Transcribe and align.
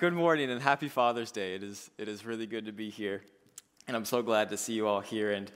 Good 0.00 0.14
morning 0.14 0.50
and 0.50 0.62
happy 0.62 0.88
Father's 0.88 1.30
Day. 1.30 1.54
It 1.54 1.62
is, 1.62 1.90
it 1.98 2.08
is 2.08 2.24
really 2.24 2.46
good 2.46 2.64
to 2.64 2.72
be 2.72 2.88
here. 2.88 3.20
And 3.86 3.94
I'm 3.94 4.06
so 4.06 4.22
glad 4.22 4.48
to 4.48 4.56
see 4.56 4.72
you 4.72 4.86
all 4.86 5.02
here. 5.02 5.32
And 5.32 5.52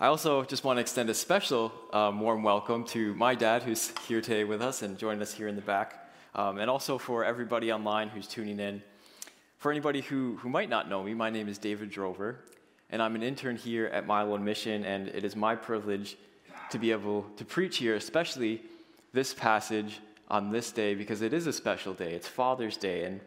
I 0.00 0.06
also 0.06 0.44
just 0.44 0.64
want 0.64 0.78
to 0.78 0.80
extend 0.80 1.10
a 1.10 1.14
special 1.14 1.70
um, 1.92 2.18
warm 2.18 2.42
welcome 2.42 2.84
to 2.84 3.14
my 3.16 3.34
dad, 3.34 3.62
who's 3.62 3.92
here 4.08 4.22
today 4.22 4.44
with 4.44 4.62
us 4.62 4.80
and 4.80 4.96
joining 4.96 5.20
us 5.20 5.34
here 5.34 5.46
in 5.46 5.56
the 5.56 5.60
back, 5.60 6.10
um, 6.34 6.56
and 6.56 6.70
also 6.70 6.96
for 6.96 7.22
everybody 7.22 7.70
online 7.70 8.08
who's 8.08 8.26
tuning 8.26 8.60
in. 8.60 8.82
For 9.58 9.70
anybody 9.70 10.00
who, 10.00 10.38
who 10.38 10.48
might 10.48 10.70
not 10.70 10.88
know 10.88 11.02
me, 11.02 11.12
my 11.12 11.28
name 11.28 11.46
is 11.46 11.58
David 11.58 11.90
Drover, 11.90 12.38
and 12.88 13.02
I'm 13.02 13.14
an 13.14 13.22
intern 13.22 13.56
here 13.56 13.88
at 13.88 14.06
Milo 14.06 14.38
Mission, 14.38 14.86
and 14.86 15.08
it 15.08 15.22
is 15.22 15.36
my 15.36 15.54
privilege 15.54 16.16
to 16.70 16.78
be 16.78 16.92
able 16.92 17.26
to 17.36 17.44
preach 17.44 17.76
here, 17.76 17.96
especially 17.96 18.62
this 19.12 19.34
passage 19.34 20.00
on 20.28 20.50
this 20.50 20.72
day, 20.72 20.94
because 20.94 21.20
it 21.20 21.34
is 21.34 21.46
a 21.46 21.52
special 21.52 21.92
day. 21.92 22.14
It's 22.14 22.26
Father's 22.26 22.78
Day, 22.78 23.04
and 23.04 23.20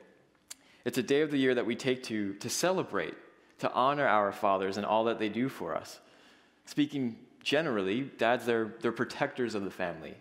it's 0.86 0.98
a 1.00 1.04
day 1.04 1.22
of 1.22 1.32
the 1.32 1.38
year 1.38 1.56
that 1.56 1.66
we 1.66 1.76
take 1.76 2.04
to, 2.04 2.36
to 2.36 2.50
celebrate, 2.50 3.16
to 3.60 3.72
honor 3.74 4.08
our 4.08 4.32
fathers 4.32 4.78
and 4.78 4.86
all 4.86 5.06
that 5.06 5.20
they 5.20 5.30
do 5.30 5.50
for 5.50 5.76
us. 5.76 6.00
Speaking 6.66 7.18
generally, 7.44 8.02
dads, 8.18 8.46
they're, 8.46 8.76
they're 8.82 8.92
protectors 8.92 9.56
of 9.56 9.64
the 9.64 9.72
family. 9.72 10.14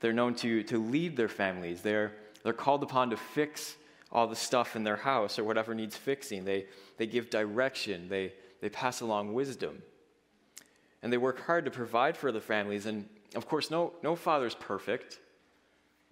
They're 0.00 0.12
known 0.12 0.34
to, 0.36 0.62
to 0.64 0.78
lead 0.78 1.16
their 1.16 1.28
families. 1.28 1.80
They're, 1.80 2.12
they're 2.42 2.52
called 2.52 2.82
upon 2.82 3.10
to 3.10 3.16
fix 3.16 3.76
all 4.12 4.26
the 4.26 4.36
stuff 4.36 4.76
in 4.76 4.84
their 4.84 4.96
house 4.96 5.38
or 5.38 5.44
whatever 5.44 5.74
needs 5.74 5.96
fixing. 5.96 6.44
They, 6.44 6.66
they 6.96 7.06
give 7.06 7.30
direction, 7.30 8.08
they, 8.08 8.34
they 8.60 8.68
pass 8.68 9.00
along 9.00 9.34
wisdom. 9.34 9.82
And 11.02 11.12
they 11.12 11.18
work 11.18 11.40
hard 11.40 11.64
to 11.64 11.70
provide 11.70 12.16
for 12.16 12.32
the 12.32 12.40
families. 12.40 12.86
And 12.86 13.08
of 13.34 13.48
course, 13.48 13.70
no, 13.70 13.92
no 14.02 14.16
father 14.16 14.46
is 14.46 14.54
perfect, 14.54 15.20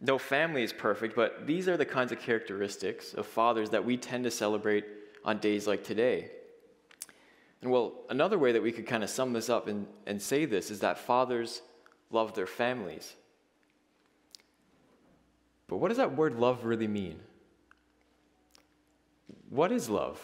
no 0.06 0.18
family 0.18 0.62
is 0.62 0.72
perfect, 0.72 1.16
but 1.16 1.46
these 1.46 1.66
are 1.66 1.76
the 1.76 1.86
kinds 1.86 2.12
of 2.12 2.20
characteristics 2.20 3.14
of 3.14 3.26
fathers 3.26 3.70
that 3.70 3.84
we 3.84 3.96
tend 3.96 4.24
to 4.24 4.30
celebrate 4.30 4.84
on 5.24 5.38
days 5.38 5.66
like 5.66 5.82
today. 5.82 6.30
And 7.62 7.70
well, 7.70 7.94
another 8.10 8.38
way 8.38 8.52
that 8.52 8.62
we 8.62 8.70
could 8.70 8.86
kind 8.86 9.02
of 9.02 9.08
sum 9.08 9.32
this 9.32 9.48
up 9.48 9.66
and, 9.66 9.86
and 10.06 10.20
say 10.20 10.44
this 10.44 10.70
is 10.70 10.80
that 10.80 10.98
fathers 10.98 11.62
love 12.10 12.34
their 12.34 12.46
families. 12.46 13.14
But 15.68 15.78
what 15.78 15.88
does 15.88 15.96
that 15.96 16.14
word 16.14 16.38
love 16.38 16.66
really 16.66 16.88
mean? 16.88 17.18
What 19.48 19.72
is 19.72 19.88
love? 19.88 20.20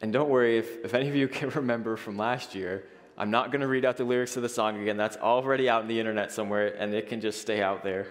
And 0.00 0.12
don't 0.12 0.28
worry, 0.28 0.58
if, 0.58 0.84
if 0.84 0.94
any 0.94 1.08
of 1.08 1.16
you 1.16 1.26
can 1.38 1.50
remember 1.50 1.96
from 1.96 2.16
last 2.16 2.54
year, 2.54 2.84
I'm 3.16 3.32
not 3.32 3.50
going 3.50 3.62
to 3.62 3.66
read 3.66 3.84
out 3.84 3.96
the 3.96 4.04
lyrics 4.04 4.34
to 4.34 4.40
the 4.40 4.48
song 4.48 4.80
again. 4.80 4.96
That's 4.96 5.16
already 5.16 5.68
out 5.68 5.82
in 5.82 5.88
the 5.88 5.98
internet 5.98 6.30
somewhere, 6.30 6.68
and 6.78 6.94
it 6.94 7.08
can 7.08 7.20
just 7.20 7.40
stay 7.40 7.60
out 7.60 7.82
there. 7.82 8.06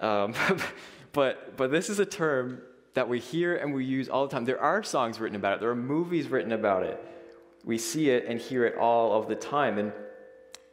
Um, 0.00 0.34
but, 1.12 1.56
but 1.56 1.70
this 1.70 1.88
is 1.88 1.98
a 1.98 2.06
term 2.06 2.62
that 2.94 3.08
we 3.08 3.20
hear 3.20 3.56
and 3.56 3.72
we 3.72 3.84
use 3.84 4.08
all 4.08 4.26
the 4.26 4.32
time. 4.32 4.44
There 4.44 4.60
are 4.60 4.82
songs 4.82 5.20
written 5.20 5.36
about 5.36 5.54
it, 5.54 5.60
there 5.60 5.70
are 5.70 5.76
movies 5.76 6.28
written 6.28 6.52
about 6.52 6.82
it. 6.82 7.02
We 7.64 7.78
see 7.78 8.10
it 8.10 8.24
and 8.26 8.40
hear 8.40 8.64
it 8.64 8.76
all 8.78 9.12
of 9.12 9.28
the 9.28 9.34
time. 9.34 9.78
And 9.78 9.92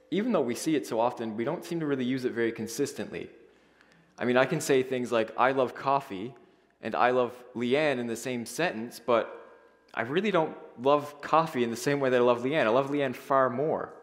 even 0.10 0.32
though 0.32 0.42
we 0.42 0.56
see 0.56 0.76
it 0.76 0.88
so 0.88 1.00
often, 1.00 1.36
we 1.36 1.44
don't 1.44 1.66
seem 1.66 1.82
to 1.82 1.86
really 1.86 2.06
use 2.06 2.24
it 2.24 2.32
very 2.32 2.52
consistently. 2.52 3.30
I 4.18 4.26
mean, 4.26 4.38
I 4.38 4.46
can 4.46 4.62
say 4.62 4.84
things 4.84 5.12
like, 5.12 5.32
I 5.38 5.52
love 5.52 5.76
coffee 5.76 6.34
and 6.82 6.96
I 6.96 7.12
love 7.12 7.34
Leanne 7.56 8.00
in 8.00 8.08
the 8.08 8.16
same 8.16 8.46
sentence, 8.46 9.02
but 9.06 9.34
I 9.94 10.02
really 10.02 10.32
don't 10.32 10.56
love 10.82 11.22
coffee 11.22 11.64
in 11.64 11.72
the 11.72 11.76
same 11.76 12.00
way 12.00 12.10
that 12.10 12.18
I 12.18 12.24
love 12.24 12.42
Leanne. 12.42 12.66
I 12.66 12.70
love 12.70 12.90
Leanne 12.90 13.16
far 13.16 13.50
more. 13.50 13.94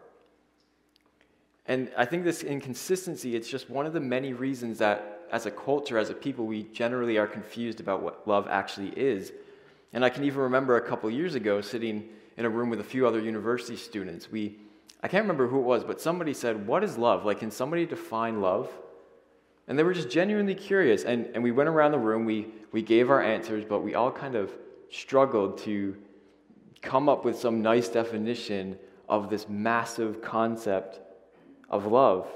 And 1.66 1.90
I 1.96 2.04
think 2.04 2.24
this 2.24 2.42
inconsistency, 2.42 3.34
it's 3.34 3.48
just 3.48 3.70
one 3.70 3.86
of 3.86 3.92
the 3.92 4.00
many 4.00 4.34
reasons 4.34 4.78
that 4.78 5.13
as 5.30 5.46
a 5.46 5.50
culture, 5.50 5.98
as 5.98 6.10
a 6.10 6.14
people, 6.14 6.46
we 6.46 6.64
generally 6.64 7.18
are 7.18 7.26
confused 7.26 7.80
about 7.80 8.02
what 8.02 8.26
love 8.26 8.46
actually 8.48 8.90
is. 8.90 9.32
And 9.92 10.04
I 10.04 10.10
can 10.10 10.24
even 10.24 10.40
remember 10.40 10.76
a 10.76 10.80
couple 10.80 11.10
years 11.10 11.34
ago 11.34 11.60
sitting 11.60 12.08
in 12.36 12.44
a 12.44 12.50
room 12.50 12.70
with 12.70 12.80
a 12.80 12.84
few 12.84 13.06
other 13.06 13.20
university 13.20 13.76
students. 13.76 14.30
We, 14.30 14.56
I 15.02 15.08
can't 15.08 15.22
remember 15.22 15.46
who 15.46 15.58
it 15.58 15.64
was, 15.64 15.84
but 15.84 16.00
somebody 16.00 16.34
said, 16.34 16.66
What 16.66 16.82
is 16.82 16.98
love? 16.98 17.24
Like, 17.24 17.40
can 17.40 17.50
somebody 17.50 17.86
define 17.86 18.40
love? 18.40 18.70
And 19.66 19.78
they 19.78 19.82
were 19.82 19.94
just 19.94 20.10
genuinely 20.10 20.54
curious. 20.54 21.04
And, 21.04 21.26
and 21.34 21.42
we 21.42 21.52
went 21.52 21.68
around 21.68 21.92
the 21.92 21.98
room, 21.98 22.24
we, 22.24 22.48
we 22.72 22.82
gave 22.82 23.10
our 23.10 23.22
answers, 23.22 23.64
but 23.64 23.80
we 23.80 23.94
all 23.94 24.10
kind 24.10 24.34
of 24.34 24.52
struggled 24.90 25.58
to 25.58 25.96
come 26.82 27.08
up 27.08 27.24
with 27.24 27.38
some 27.38 27.62
nice 27.62 27.88
definition 27.88 28.78
of 29.08 29.30
this 29.30 29.48
massive 29.48 30.20
concept 30.20 31.00
of 31.70 31.86
love. 31.86 32.28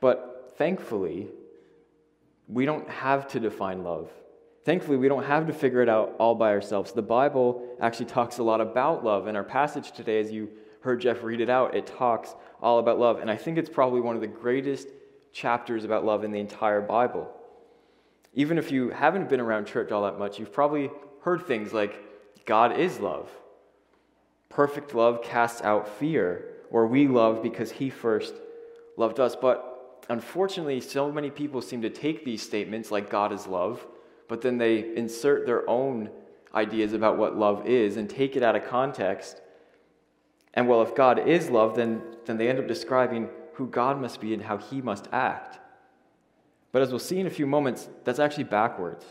But 0.00 0.54
thankfully, 0.56 1.28
we 2.50 2.66
don't 2.66 2.88
have 2.88 3.28
to 3.28 3.40
define 3.40 3.84
love. 3.84 4.10
Thankfully, 4.64 4.96
we 4.96 5.08
don't 5.08 5.24
have 5.24 5.46
to 5.46 5.52
figure 5.52 5.82
it 5.82 5.88
out 5.88 6.14
all 6.18 6.34
by 6.34 6.50
ourselves. 6.50 6.92
The 6.92 7.02
Bible 7.02 7.76
actually 7.80 8.06
talks 8.06 8.38
a 8.38 8.42
lot 8.42 8.60
about 8.60 9.04
love. 9.04 9.26
In 9.26 9.36
our 9.36 9.44
passage 9.44 9.92
today, 9.92 10.20
as 10.20 10.30
you 10.30 10.50
heard 10.80 11.00
Jeff 11.00 11.22
read 11.22 11.40
it 11.40 11.48
out, 11.48 11.74
it 11.74 11.86
talks 11.86 12.34
all 12.60 12.78
about 12.78 12.98
love. 12.98 13.20
And 13.20 13.30
I 13.30 13.36
think 13.36 13.56
it's 13.56 13.70
probably 13.70 14.00
one 14.00 14.16
of 14.16 14.20
the 14.20 14.26
greatest 14.26 14.88
chapters 15.32 15.84
about 15.84 16.04
love 16.04 16.24
in 16.24 16.32
the 16.32 16.40
entire 16.40 16.80
Bible. 16.80 17.30
Even 18.34 18.58
if 18.58 18.70
you 18.70 18.90
haven't 18.90 19.28
been 19.28 19.40
around 19.40 19.66
church 19.66 19.92
all 19.92 20.02
that 20.02 20.18
much, 20.18 20.38
you've 20.38 20.52
probably 20.52 20.90
heard 21.22 21.46
things 21.46 21.72
like, 21.72 21.96
God 22.46 22.78
is 22.78 22.98
love. 23.00 23.30
Perfect 24.48 24.94
love 24.94 25.22
casts 25.22 25.62
out 25.62 25.88
fear, 25.88 26.48
or 26.70 26.86
we 26.86 27.06
love 27.06 27.42
because 27.42 27.70
he 27.70 27.90
first 27.90 28.34
loved 28.96 29.20
us. 29.20 29.36
But 29.36 29.69
unfortunately, 30.08 30.80
so 30.80 31.10
many 31.10 31.30
people 31.30 31.60
seem 31.60 31.82
to 31.82 31.90
take 31.90 32.24
these 32.24 32.42
statements 32.42 32.90
like 32.90 33.10
God 33.10 33.32
is 33.32 33.46
love, 33.46 33.86
but 34.28 34.40
then 34.40 34.58
they 34.58 34.94
insert 34.96 35.46
their 35.46 35.68
own 35.68 36.10
ideas 36.54 36.92
about 36.92 37.18
what 37.18 37.36
love 37.36 37.66
is 37.66 37.96
and 37.96 38.08
take 38.08 38.36
it 38.36 38.42
out 38.42 38.56
of 38.56 38.64
context. 38.64 39.40
And 40.54 40.68
well, 40.68 40.82
if 40.82 40.94
God 40.94 41.28
is 41.28 41.50
love, 41.50 41.76
then, 41.76 42.02
then 42.24 42.36
they 42.36 42.48
end 42.48 42.58
up 42.58 42.66
describing 42.66 43.28
who 43.54 43.66
God 43.66 44.00
must 44.00 44.20
be 44.20 44.34
and 44.34 44.42
how 44.42 44.56
he 44.56 44.80
must 44.80 45.08
act. 45.12 45.58
But 46.72 46.82
as 46.82 46.90
we'll 46.90 46.98
see 46.98 47.18
in 47.18 47.26
a 47.26 47.30
few 47.30 47.46
moments, 47.46 47.88
that's 48.04 48.18
actually 48.18 48.44
backwards. 48.44 49.04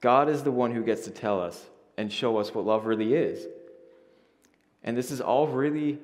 God 0.00 0.28
is 0.28 0.42
the 0.42 0.52
one 0.52 0.72
who 0.72 0.82
gets 0.82 1.04
to 1.04 1.10
tell 1.10 1.40
us 1.40 1.66
and 1.96 2.12
show 2.12 2.38
us 2.38 2.54
what 2.54 2.64
love 2.64 2.86
really 2.86 3.14
is. 3.14 3.46
And 4.82 4.96
this 4.96 5.10
is 5.10 5.20
all 5.20 5.46
really, 5.46 5.98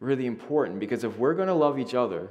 really 0.00 0.26
important 0.26 0.80
because 0.80 1.04
if 1.04 1.16
we're 1.18 1.34
going 1.34 1.48
to 1.48 1.54
love 1.54 1.78
each 1.78 1.94
other, 1.94 2.28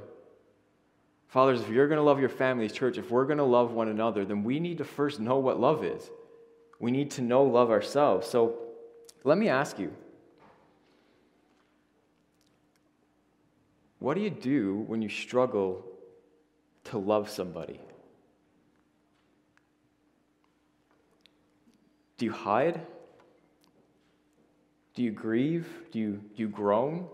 Fathers, 1.34 1.62
if 1.62 1.68
you're 1.68 1.88
going 1.88 1.98
to 1.98 2.04
love 2.04 2.20
your 2.20 2.28
families, 2.28 2.70
church, 2.70 2.96
if 2.96 3.10
we're 3.10 3.24
going 3.24 3.38
to 3.38 3.42
love 3.42 3.72
one 3.72 3.88
another, 3.88 4.24
then 4.24 4.44
we 4.44 4.60
need 4.60 4.78
to 4.78 4.84
first 4.84 5.18
know 5.18 5.38
what 5.38 5.58
love 5.58 5.82
is. 5.82 6.08
We 6.78 6.92
need 6.92 7.10
to 7.10 7.22
know 7.22 7.42
love 7.42 7.72
ourselves. 7.72 8.28
So 8.28 8.54
let 9.24 9.36
me 9.36 9.48
ask 9.48 9.76
you 9.76 9.92
what 13.98 14.14
do 14.14 14.20
you 14.20 14.30
do 14.30 14.84
when 14.86 15.02
you 15.02 15.08
struggle 15.08 15.84
to 16.84 16.98
love 16.98 17.28
somebody? 17.28 17.80
Do 22.16 22.26
you 22.26 22.32
hide? 22.32 22.80
Do 24.94 25.02
you 25.02 25.10
grieve? 25.10 25.66
Do 25.90 25.98
you, 25.98 26.12
do 26.12 26.42
you 26.42 26.48
groan? 26.48 27.08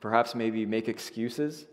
Perhaps 0.00 0.34
maybe 0.34 0.66
make 0.66 0.88
excuses? 0.88 1.66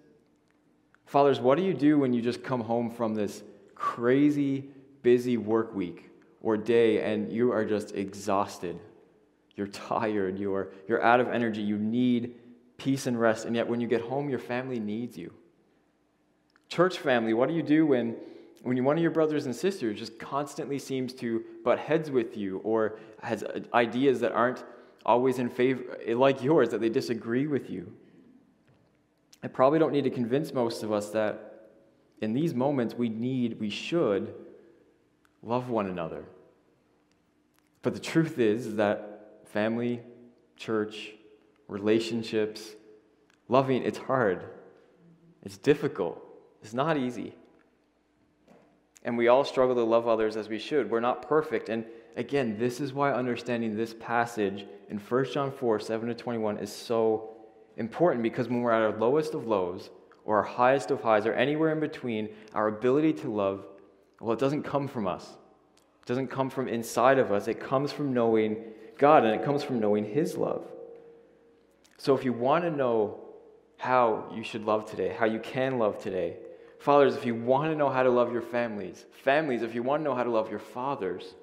Fathers, 1.05 1.39
what 1.39 1.57
do 1.57 1.63
you 1.63 1.73
do 1.73 1.99
when 1.99 2.13
you 2.13 2.21
just 2.21 2.43
come 2.43 2.61
home 2.61 2.89
from 2.89 3.13
this 3.13 3.43
crazy, 3.75 4.65
busy 5.03 5.37
work 5.37 5.73
week 5.75 6.09
or 6.41 6.57
day 6.57 7.01
and 7.01 7.31
you 7.31 7.51
are 7.51 7.63
just 7.63 7.95
exhausted? 7.95 8.79
You're 9.55 9.67
tired, 9.67 10.37
you're, 10.37 10.69
you're 10.87 11.01
out 11.01 11.19
of 11.19 11.29
energy, 11.29 11.61
you 11.61 11.77
need 11.77 12.35
peace 12.77 13.07
and 13.07 13.19
rest, 13.19 13.45
and 13.45 13.55
yet 13.55 13.67
when 13.67 13.79
you 13.79 13.87
get 13.87 14.01
home, 14.01 14.29
your 14.29 14.39
family 14.39 14.79
needs 14.79 15.17
you. 15.17 15.31
Church 16.67 16.97
family, 16.97 17.33
what 17.33 17.47
do 17.47 17.55
you 17.55 17.63
do 17.63 17.85
when, 17.85 18.15
when 18.63 18.83
one 18.83 18.97
of 18.97 19.01
your 19.01 19.11
brothers 19.11 19.45
and 19.45 19.55
sisters 19.55 19.97
just 19.97 20.19
constantly 20.19 20.77
seems 20.77 21.13
to 21.13 21.43
butt 21.63 21.79
heads 21.79 22.11
with 22.11 22.35
you 22.35 22.57
or 22.59 22.99
has 23.21 23.43
ideas 23.73 24.19
that 24.19 24.33
aren't 24.33 24.63
always 25.05 25.39
in 25.39 25.49
favor, 25.49 25.97
like 26.09 26.43
yours, 26.43 26.69
that 26.69 26.81
they 26.81 26.89
disagree 26.89 27.47
with 27.47 27.69
you? 27.69 27.93
I 29.45 29.47
probably 29.47 29.77
don't 29.77 29.93
need 29.93 30.05
to 30.05 30.09
convince 30.09 30.55
most 30.55 30.81
of 30.81 30.91
us 30.91 31.11
that 31.11 31.67
in 32.19 32.33
these 32.33 32.55
moments 32.55 32.95
we 32.95 33.09
need, 33.09 33.59
we 33.59 33.69
should 33.69 34.33
love 35.43 35.69
one 35.69 35.85
another. 35.85 36.25
But 37.83 37.93
the 37.93 37.99
truth 37.99 38.39
is 38.39 38.77
that 38.77 39.43
family, 39.45 40.01
church, 40.57 41.11
relationships, 41.67 42.71
loving, 43.47 43.83
it's 43.83 43.99
hard. 43.99 44.45
It's 45.43 45.57
difficult. 45.57 46.19
It's 46.63 46.73
not 46.73 46.97
easy. 46.97 47.35
And 49.03 49.15
we 49.15 49.27
all 49.27 49.43
struggle 49.43 49.75
to 49.75 49.83
love 49.83 50.07
others 50.07 50.37
as 50.37 50.49
we 50.49 50.57
should. 50.57 50.89
We're 50.89 51.01
not 51.01 51.21
perfect. 51.21 51.69
And 51.69 51.85
again, 52.15 52.57
this 52.57 52.81
is 52.81 52.93
why 52.93 53.13
understanding 53.13 53.77
this 53.77 53.93
passage 53.93 54.65
in 54.89 54.97
1 54.97 55.25
John 55.31 55.51
4 55.51 55.79
7 55.79 56.07
to 56.07 56.15
21 56.15 56.57
is 56.57 56.73
so 56.73 57.34
important 57.77 58.23
because 58.23 58.47
when 58.47 58.61
we're 58.61 58.71
at 58.71 58.81
our 58.81 58.97
lowest 58.97 59.33
of 59.33 59.47
lows 59.47 59.89
or 60.23 60.37
our 60.37 60.43
highest 60.43 60.91
of 60.91 61.01
highs 61.01 61.25
or 61.25 61.33
anywhere 61.33 61.71
in 61.71 61.79
between, 61.79 62.29
our 62.53 62.67
ability 62.67 63.13
to 63.13 63.33
love, 63.33 63.65
well, 64.19 64.33
it 64.33 64.39
doesn't 64.39 64.63
come 64.63 64.87
from 64.87 65.07
us. 65.07 65.25
It 66.01 66.07
doesn't 66.07 66.27
come 66.27 66.49
from 66.49 66.67
inside 66.67 67.19
of 67.19 67.31
us, 67.31 67.47
it 67.47 67.59
comes 67.59 67.91
from 67.91 68.13
knowing 68.13 68.57
God 68.97 69.25
and 69.25 69.33
it 69.39 69.43
comes 69.43 69.63
from 69.63 69.79
knowing 69.79 70.05
His 70.05 70.37
love. 70.37 70.65
So 71.97 72.15
if 72.15 72.23
you 72.23 72.33
want 72.33 72.63
to 72.63 72.71
know 72.71 73.19
how 73.77 74.31
you 74.33 74.43
should 74.43 74.65
love 74.65 74.89
today, 74.89 75.15
how 75.17 75.25
you 75.25 75.39
can 75.39 75.79
love 75.79 76.01
today, 76.01 76.37
fathers, 76.79 77.15
if 77.15 77.25
you 77.25 77.35
want 77.35 77.71
to 77.71 77.77
know 77.77 77.89
how 77.89 78.03
to 78.03 78.09
love 78.09 78.31
your 78.31 78.41
families, 78.41 79.05
families, 79.23 79.63
if 79.63 79.75
you 79.75 79.83
want 79.83 80.01
to 80.01 80.03
know 80.03 80.15
how 80.15 80.23
to 80.23 80.29
love 80.29 80.49
your 80.49 80.59
fathers, 80.59 81.33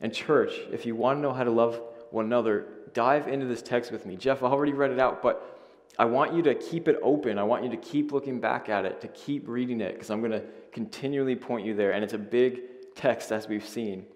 and 0.00 0.14
church, 0.14 0.52
if 0.72 0.86
you 0.86 0.96
want 0.96 1.18
to 1.18 1.20
know 1.20 1.32
how 1.32 1.44
to 1.44 1.50
love 1.50 1.80
one 2.10 2.26
another, 2.26 2.66
dive 2.92 3.28
into 3.28 3.46
this 3.46 3.62
text 3.62 3.92
with 3.92 4.06
me. 4.06 4.16
Jeff, 4.16 4.42
I 4.42 4.46
already 4.46 4.72
read 4.72 4.90
it 4.90 4.98
out, 4.98 5.22
but 5.22 5.58
I 5.98 6.04
want 6.04 6.34
you 6.34 6.42
to 6.42 6.54
keep 6.54 6.88
it 6.88 6.98
open. 7.02 7.38
I 7.38 7.42
want 7.42 7.64
you 7.64 7.70
to 7.70 7.76
keep 7.76 8.12
looking 8.12 8.40
back 8.40 8.68
at 8.68 8.84
it, 8.84 9.00
to 9.02 9.08
keep 9.08 9.46
reading 9.46 9.80
it, 9.80 9.94
because 9.94 10.10
I'm 10.10 10.20
going 10.20 10.32
to 10.32 10.42
continually 10.72 11.36
point 11.36 11.66
you 11.66 11.74
there. 11.74 11.92
And 11.92 12.02
it's 12.02 12.14
a 12.14 12.18
big 12.18 12.94
text, 12.94 13.32
as 13.32 13.48
we've 13.48 13.66
seen. 13.66 14.06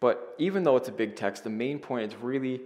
But 0.00 0.34
even 0.38 0.62
though 0.62 0.76
it's 0.76 0.88
a 0.88 0.92
big 0.92 1.16
text, 1.16 1.44
the 1.44 1.50
main 1.50 1.78
point 1.78 2.10
is 2.10 2.18
really 2.18 2.62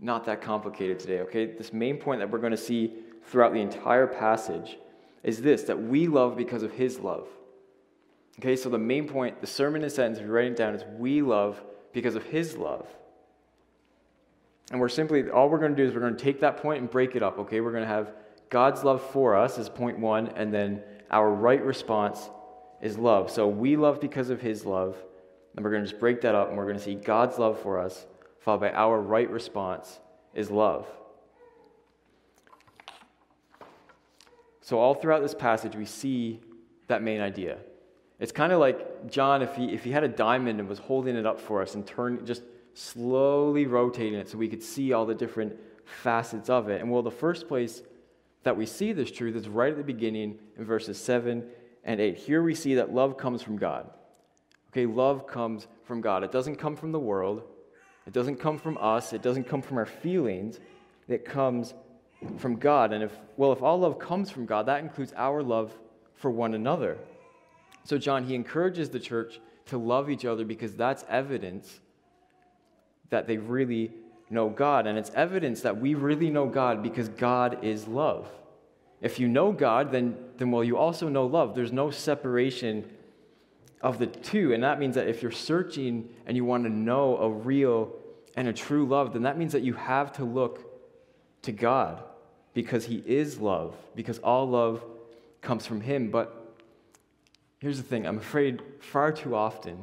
not 0.00 0.24
that 0.24 0.40
complicated 0.40 0.98
today, 0.98 1.20
okay? 1.20 1.46
This 1.46 1.72
main 1.72 1.98
point 1.98 2.20
that 2.20 2.30
we're 2.30 2.38
going 2.38 2.52
to 2.52 2.56
see 2.56 2.92
throughout 3.26 3.52
the 3.52 3.60
entire 3.60 4.06
passage 4.06 4.78
is 5.22 5.40
this 5.40 5.62
that 5.64 5.80
we 5.80 6.06
love 6.06 6.36
because 6.36 6.62
of 6.62 6.72
his 6.72 7.00
love. 7.00 7.28
Okay, 8.40 8.56
so 8.56 8.68
the 8.68 8.78
main 8.78 9.06
point, 9.06 9.40
the 9.40 9.46
sermon 9.46 9.82
in 9.82 9.86
a 9.86 9.90
sentence, 9.90 10.18
if 10.18 10.24
you're 10.24 10.34
writing 10.34 10.52
it 10.52 10.58
down, 10.58 10.74
is 10.74 10.84
we 10.98 11.22
love 11.22 11.62
because 11.92 12.16
of 12.16 12.24
his 12.24 12.56
love. 12.56 12.86
And 14.74 14.80
we're 14.80 14.88
simply, 14.88 15.30
all 15.30 15.48
we're 15.48 15.60
going 15.60 15.70
to 15.70 15.80
do 15.80 15.88
is 15.88 15.94
we're 15.94 16.00
going 16.00 16.16
to 16.16 16.24
take 16.24 16.40
that 16.40 16.56
point 16.56 16.80
and 16.80 16.90
break 16.90 17.14
it 17.14 17.22
up, 17.22 17.38
okay? 17.38 17.60
We're 17.60 17.70
going 17.70 17.84
to 17.84 17.88
have 17.88 18.10
God's 18.50 18.82
love 18.82 19.08
for 19.12 19.36
us 19.36 19.56
as 19.56 19.68
point 19.68 20.00
one, 20.00 20.26
and 20.34 20.52
then 20.52 20.82
our 21.12 21.30
right 21.30 21.64
response 21.64 22.28
is 22.82 22.98
love. 22.98 23.30
So 23.30 23.46
we 23.46 23.76
love 23.76 24.00
because 24.00 24.30
of 24.30 24.40
his 24.40 24.66
love. 24.66 24.96
And 25.54 25.64
we're 25.64 25.70
going 25.70 25.84
to 25.84 25.88
just 25.88 26.00
break 26.00 26.22
that 26.22 26.34
up, 26.34 26.48
and 26.48 26.58
we're 26.58 26.64
going 26.64 26.76
to 26.76 26.82
see 26.82 26.96
God's 26.96 27.38
love 27.38 27.62
for 27.62 27.78
us, 27.78 28.04
followed 28.40 28.62
by 28.62 28.72
our 28.72 29.00
right 29.00 29.30
response 29.30 30.00
is 30.34 30.50
love. 30.50 30.88
So, 34.60 34.80
all 34.80 34.94
throughout 34.94 35.22
this 35.22 35.36
passage, 35.36 35.76
we 35.76 35.84
see 35.84 36.40
that 36.88 37.00
main 37.00 37.20
idea. 37.20 37.58
It's 38.18 38.32
kind 38.32 38.52
of 38.52 38.58
like 38.58 39.08
John, 39.08 39.40
if 39.40 39.54
he, 39.54 39.66
if 39.66 39.84
he 39.84 39.92
had 39.92 40.02
a 40.02 40.08
diamond 40.08 40.58
and 40.58 40.68
was 40.68 40.80
holding 40.80 41.14
it 41.14 41.26
up 41.26 41.38
for 41.38 41.62
us 41.62 41.76
and 41.76 41.86
turn, 41.86 42.26
just 42.26 42.42
slowly 42.74 43.66
rotating 43.66 44.18
it 44.18 44.28
so 44.28 44.38
we 44.38 44.48
could 44.48 44.62
see 44.62 44.92
all 44.92 45.06
the 45.06 45.14
different 45.14 45.54
facets 45.84 46.50
of 46.50 46.68
it. 46.68 46.80
And 46.80 46.90
well, 46.90 47.02
the 47.02 47.10
first 47.10 47.48
place 47.48 47.82
that 48.42 48.56
we 48.56 48.66
see 48.66 48.92
this 48.92 49.10
truth 49.10 49.36
is 49.36 49.48
right 49.48 49.72
at 49.72 49.78
the 49.78 49.84
beginning 49.84 50.38
in 50.58 50.64
verses 50.64 50.98
7 50.98 51.44
and 51.84 52.00
8. 52.00 52.16
Here 52.16 52.42
we 52.42 52.54
see 52.54 52.74
that 52.74 52.92
love 52.92 53.16
comes 53.16 53.42
from 53.42 53.56
God. 53.56 53.88
Okay, 54.72 54.86
love 54.86 55.26
comes 55.26 55.66
from 55.84 56.00
God. 56.00 56.24
It 56.24 56.32
doesn't 56.32 56.56
come 56.56 56.76
from 56.76 56.92
the 56.92 56.98
world, 56.98 57.44
it 58.06 58.12
doesn't 58.12 58.36
come 58.36 58.58
from 58.58 58.76
us, 58.80 59.12
it 59.12 59.22
doesn't 59.22 59.44
come 59.44 59.62
from 59.62 59.78
our 59.78 59.86
feelings. 59.86 60.58
It 61.08 61.24
comes 61.24 61.74
from 62.38 62.56
God. 62.56 62.92
And 62.92 63.04
if, 63.04 63.12
well, 63.36 63.52
if 63.52 63.62
all 63.62 63.78
love 63.78 63.98
comes 63.98 64.30
from 64.30 64.46
God, 64.46 64.66
that 64.66 64.82
includes 64.82 65.12
our 65.16 65.42
love 65.42 65.76
for 66.14 66.30
one 66.30 66.54
another. 66.54 66.98
So, 67.84 67.98
John, 67.98 68.24
he 68.24 68.34
encourages 68.34 68.88
the 68.88 69.00
church 69.00 69.40
to 69.66 69.78
love 69.78 70.08
each 70.08 70.24
other 70.24 70.44
because 70.44 70.74
that's 70.74 71.04
evidence 71.08 71.80
that 73.10 73.26
they 73.26 73.36
really 73.36 73.92
know 74.30 74.48
God. 74.48 74.86
And 74.86 74.98
it's 74.98 75.10
evidence 75.14 75.62
that 75.62 75.80
we 75.80 75.94
really 75.94 76.30
know 76.30 76.46
God 76.46 76.82
because 76.82 77.08
God 77.08 77.64
is 77.64 77.86
love. 77.86 78.28
If 79.00 79.18
you 79.18 79.28
know 79.28 79.52
God, 79.52 79.92
then, 79.92 80.16
then 80.38 80.50
well, 80.50 80.64
you 80.64 80.76
also 80.76 81.08
know 81.08 81.26
love. 81.26 81.54
There's 81.54 81.72
no 81.72 81.90
separation 81.90 82.90
of 83.80 83.98
the 83.98 84.06
two. 84.06 84.54
And 84.54 84.62
that 84.62 84.78
means 84.78 84.94
that 84.94 85.08
if 85.08 85.22
you're 85.22 85.30
searching 85.30 86.08
and 86.26 86.36
you 86.36 86.44
want 86.44 86.64
to 86.64 86.70
know 86.70 87.18
a 87.18 87.28
real 87.28 87.92
and 88.36 88.48
a 88.48 88.52
true 88.52 88.86
love, 88.86 89.12
then 89.12 89.22
that 89.22 89.36
means 89.36 89.52
that 89.52 89.62
you 89.62 89.74
have 89.74 90.12
to 90.14 90.24
look 90.24 90.60
to 91.42 91.52
God 91.52 92.02
because 92.54 92.86
He 92.86 93.02
is 93.06 93.38
love, 93.38 93.76
because 93.94 94.18
all 94.20 94.48
love 94.48 94.82
comes 95.42 95.66
from 95.66 95.82
Him. 95.82 96.10
But 96.10 96.44
Here's 97.64 97.78
the 97.78 97.82
thing 97.82 98.06
I'm 98.06 98.18
afraid 98.18 98.60
far 98.78 99.10
too 99.10 99.34
often 99.34 99.82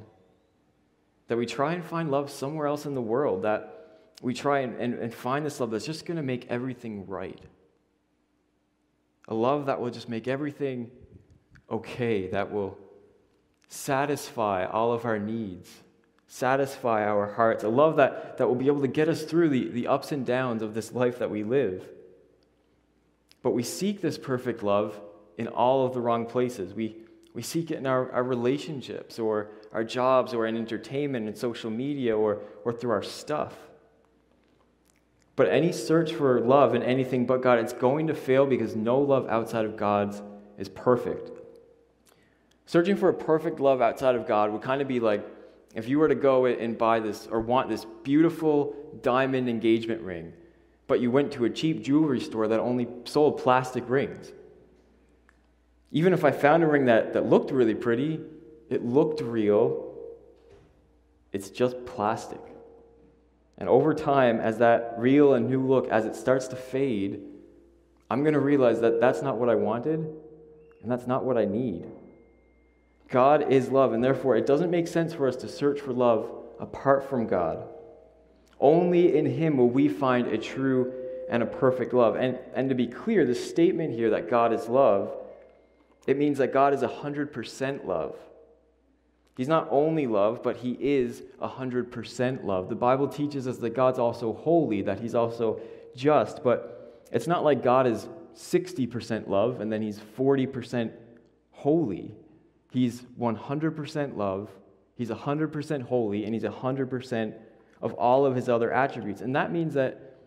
that 1.31 1.37
we 1.37 1.45
try 1.45 1.71
and 1.71 1.81
find 1.81 2.11
love 2.11 2.29
somewhere 2.29 2.67
else 2.67 2.85
in 2.85 2.93
the 2.93 3.01
world, 3.01 3.43
that 3.43 4.01
we 4.21 4.33
try 4.33 4.59
and, 4.59 4.77
and, 4.81 4.95
and 4.95 5.13
find 5.13 5.45
this 5.45 5.61
love 5.61 5.71
that's 5.71 5.85
just 5.85 6.05
going 6.05 6.17
to 6.17 6.21
make 6.21 6.45
everything 6.49 7.07
right. 7.07 7.39
A 9.29 9.33
love 9.33 9.67
that 9.67 9.79
will 9.79 9.91
just 9.91 10.09
make 10.09 10.27
everything 10.27 10.91
okay, 11.69 12.27
that 12.31 12.51
will 12.51 12.77
satisfy 13.69 14.65
all 14.65 14.91
of 14.91 15.05
our 15.05 15.19
needs, 15.19 15.69
satisfy 16.27 17.05
our 17.05 17.31
hearts, 17.31 17.63
a 17.63 17.69
love 17.69 17.95
that, 17.95 18.37
that 18.37 18.45
will 18.45 18.55
be 18.55 18.67
able 18.67 18.81
to 18.81 18.89
get 18.89 19.07
us 19.07 19.23
through 19.23 19.47
the, 19.47 19.69
the 19.69 19.87
ups 19.87 20.11
and 20.11 20.25
downs 20.25 20.61
of 20.61 20.73
this 20.73 20.91
life 20.91 21.19
that 21.19 21.31
we 21.31 21.45
live. 21.45 21.87
But 23.41 23.51
we 23.51 23.63
seek 23.63 24.01
this 24.01 24.17
perfect 24.17 24.63
love 24.63 24.99
in 25.37 25.47
all 25.47 25.85
of 25.85 25.93
the 25.93 26.01
wrong 26.01 26.25
places. 26.25 26.73
We, 26.73 26.97
we 27.33 27.41
seek 27.41 27.71
it 27.71 27.77
in 27.77 27.85
our, 27.85 28.11
our 28.11 28.23
relationships 28.25 29.17
or 29.17 29.51
our 29.73 29.83
jobs 29.83 30.33
or 30.33 30.45
in 30.45 30.55
entertainment 30.55 31.27
and 31.27 31.37
social 31.37 31.69
media 31.69 32.15
or, 32.15 32.41
or 32.65 32.73
through 32.73 32.91
our 32.91 33.03
stuff. 33.03 33.55
But 35.35 35.49
any 35.49 35.71
search 35.71 36.13
for 36.13 36.39
love 36.41 36.75
in 36.75 36.83
anything 36.83 37.25
but 37.25 37.41
God, 37.41 37.59
it's 37.59 37.73
going 37.73 38.07
to 38.07 38.13
fail 38.13 38.45
because 38.45 38.75
no 38.75 38.99
love 38.99 39.27
outside 39.29 39.65
of 39.65 39.77
God's 39.77 40.21
is 40.57 40.69
perfect. 40.69 41.31
Searching 42.65 42.95
for 42.95 43.09
a 43.09 43.13
perfect 43.13 43.59
love 43.59 43.81
outside 43.81 44.15
of 44.15 44.27
God 44.27 44.51
would 44.51 44.61
kind 44.61 44.81
of 44.81 44.87
be 44.87 44.99
like 44.99 45.25
if 45.73 45.87
you 45.87 45.99
were 45.99 46.07
to 46.07 46.15
go 46.15 46.45
and 46.45 46.77
buy 46.77 46.99
this 46.99 47.27
or 47.31 47.39
want 47.39 47.69
this 47.69 47.85
beautiful 48.03 48.75
diamond 49.01 49.47
engagement 49.49 50.01
ring, 50.01 50.33
but 50.87 50.99
you 50.99 51.09
went 51.09 51.31
to 51.33 51.45
a 51.45 51.49
cheap 51.49 51.81
jewelry 51.81 52.19
store 52.19 52.47
that 52.49 52.59
only 52.59 52.87
sold 53.05 53.37
plastic 53.37 53.89
rings. 53.89 54.33
Even 55.91 56.13
if 56.13 56.23
I 56.23 56.31
found 56.31 56.63
a 56.63 56.67
ring 56.67 56.85
that, 56.85 57.13
that 57.13 57.25
looked 57.25 57.51
really 57.51 57.75
pretty, 57.75 58.19
it 58.71 58.85
looked 58.85 59.21
real, 59.21 59.93
it's 61.31 61.49
just 61.49 61.85
plastic. 61.85 62.41
And 63.57 63.69
over 63.69 63.93
time, 63.93 64.39
as 64.39 64.57
that 64.57 64.95
real 64.97 65.33
and 65.33 65.49
new 65.49 65.65
look, 65.65 65.87
as 65.89 66.05
it 66.05 66.15
starts 66.15 66.47
to 66.47 66.55
fade, 66.55 67.21
I'm 68.09 68.23
going 68.23 68.33
to 68.33 68.39
realize 68.39 68.81
that 68.81 68.99
that's 68.99 69.21
not 69.21 69.37
what 69.37 69.49
I 69.49 69.55
wanted, 69.55 69.99
and 70.81 70.91
that's 70.91 71.07
not 71.07 71.23
what 71.23 71.37
I 71.37 71.45
need. 71.45 71.85
God 73.09 73.51
is 73.51 73.69
love, 73.69 73.93
and 73.93 74.03
therefore 74.03 74.35
it 74.35 74.45
doesn't 74.45 74.71
make 74.71 74.87
sense 74.87 75.13
for 75.13 75.27
us 75.27 75.35
to 75.37 75.47
search 75.47 75.79
for 75.79 75.93
love 75.93 76.29
apart 76.59 77.09
from 77.09 77.27
God. 77.27 77.67
Only 78.59 79.15
in 79.15 79.25
Him 79.25 79.57
will 79.57 79.69
we 79.69 79.87
find 79.87 80.27
a 80.27 80.37
true 80.37 80.93
and 81.29 81.43
a 81.43 81.45
perfect 81.45 81.93
love. 81.93 82.15
And, 82.15 82.39
and 82.53 82.69
to 82.69 82.75
be 82.75 82.87
clear, 82.87 83.25
the 83.25 83.35
statement 83.35 83.93
here 83.93 84.11
that 84.11 84.29
God 84.29 84.53
is 84.53 84.67
love 84.67 85.11
it 86.07 86.17
means 86.17 86.39
that 86.39 86.53
God 86.53 86.73
is 86.73 86.81
100% 86.81 87.85
love. 87.85 88.15
He's 89.37 89.47
not 89.47 89.67
only 89.71 90.07
love, 90.07 90.43
but 90.43 90.57
He 90.57 90.77
is 90.79 91.23
100% 91.41 92.43
love. 92.43 92.69
The 92.69 92.75
Bible 92.75 93.07
teaches 93.07 93.47
us 93.47 93.57
that 93.57 93.71
God's 93.71 93.99
also 93.99 94.33
holy, 94.33 94.81
that 94.83 94.99
He's 94.99 95.15
also 95.15 95.59
just, 95.95 96.43
but 96.43 97.05
it's 97.11 97.27
not 97.27 97.43
like 97.43 97.63
God 97.63 97.87
is 97.87 98.07
60% 98.35 99.27
love 99.27 99.61
and 99.61 99.71
then 99.71 99.81
He's 99.81 99.99
40% 99.99 100.91
holy. 101.51 102.13
He's 102.71 103.01
100% 103.19 104.17
love, 104.17 104.49
He's 104.95 105.09
100% 105.09 105.81
holy, 105.83 106.25
and 106.25 106.33
He's 106.33 106.43
100% 106.43 107.33
of 107.81 107.93
all 107.93 108.25
of 108.25 108.35
His 108.35 108.49
other 108.49 108.71
attributes. 108.71 109.21
And 109.21 109.35
that 109.35 109.51
means 109.51 109.73
that 109.73 110.17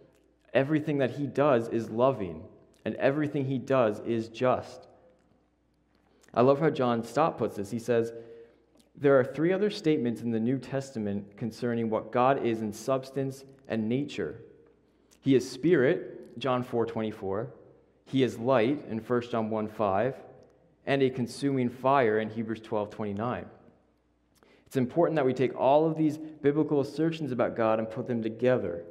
everything 0.53 0.99
that 0.99 1.13
He 1.13 1.27
does 1.27 1.69
is 1.69 1.91
loving, 1.91 2.43
and 2.85 2.95
everything 2.97 3.47
He 3.47 3.59
does 3.59 4.01
is 4.01 4.29
just. 4.29 4.87
I 6.33 6.43
love 6.43 6.61
how 6.61 6.71
John 6.71 7.05
Stott 7.05 7.39
puts 7.39 7.57
this. 7.57 7.71
He 7.71 7.79
says, 7.79 8.13
There 8.97 9.19
are 9.19 9.25
three 9.25 9.53
other 9.53 9.71
statements 9.71 10.21
in 10.21 10.31
the 10.31 10.41
New 10.41 10.59
Testament 10.59 11.37
concerning 11.37 11.91
what 11.91 12.13
God 12.13 12.47
is 12.47 12.63
in 12.63 12.73
substance 12.73 13.45
and 13.69 13.89
nature. 13.89 14.41
He 15.21 15.35
is 15.35 15.51
spirit, 15.51 16.39
John 16.39 16.63
4 16.63 16.87
24. 16.87 17.51
He 18.07 18.23
is 18.23 18.39
light 18.39 18.85
in 18.89 18.99
1 18.99 19.23
John 19.31 19.51
1 19.51 19.69
5, 19.69 20.15
and 20.87 21.03
a 21.03 21.11
consuming 21.11 21.71
fire 21.71 22.19
in 22.21 22.29
Hebrews 22.29 22.61
12 22.61 22.91
29. 22.91 23.47
It's 24.67 24.77
important 24.77 25.17
that 25.17 25.27
we 25.27 25.35
take 25.35 25.57
all 25.57 25.87
of 25.87 25.97
these 25.97 26.19
biblical 26.19 26.81
assertions 26.81 27.33
about 27.33 27.57
God 27.57 27.79
and 27.79 27.91
put 27.91 28.07
them 28.07 28.23
together. 28.23 28.85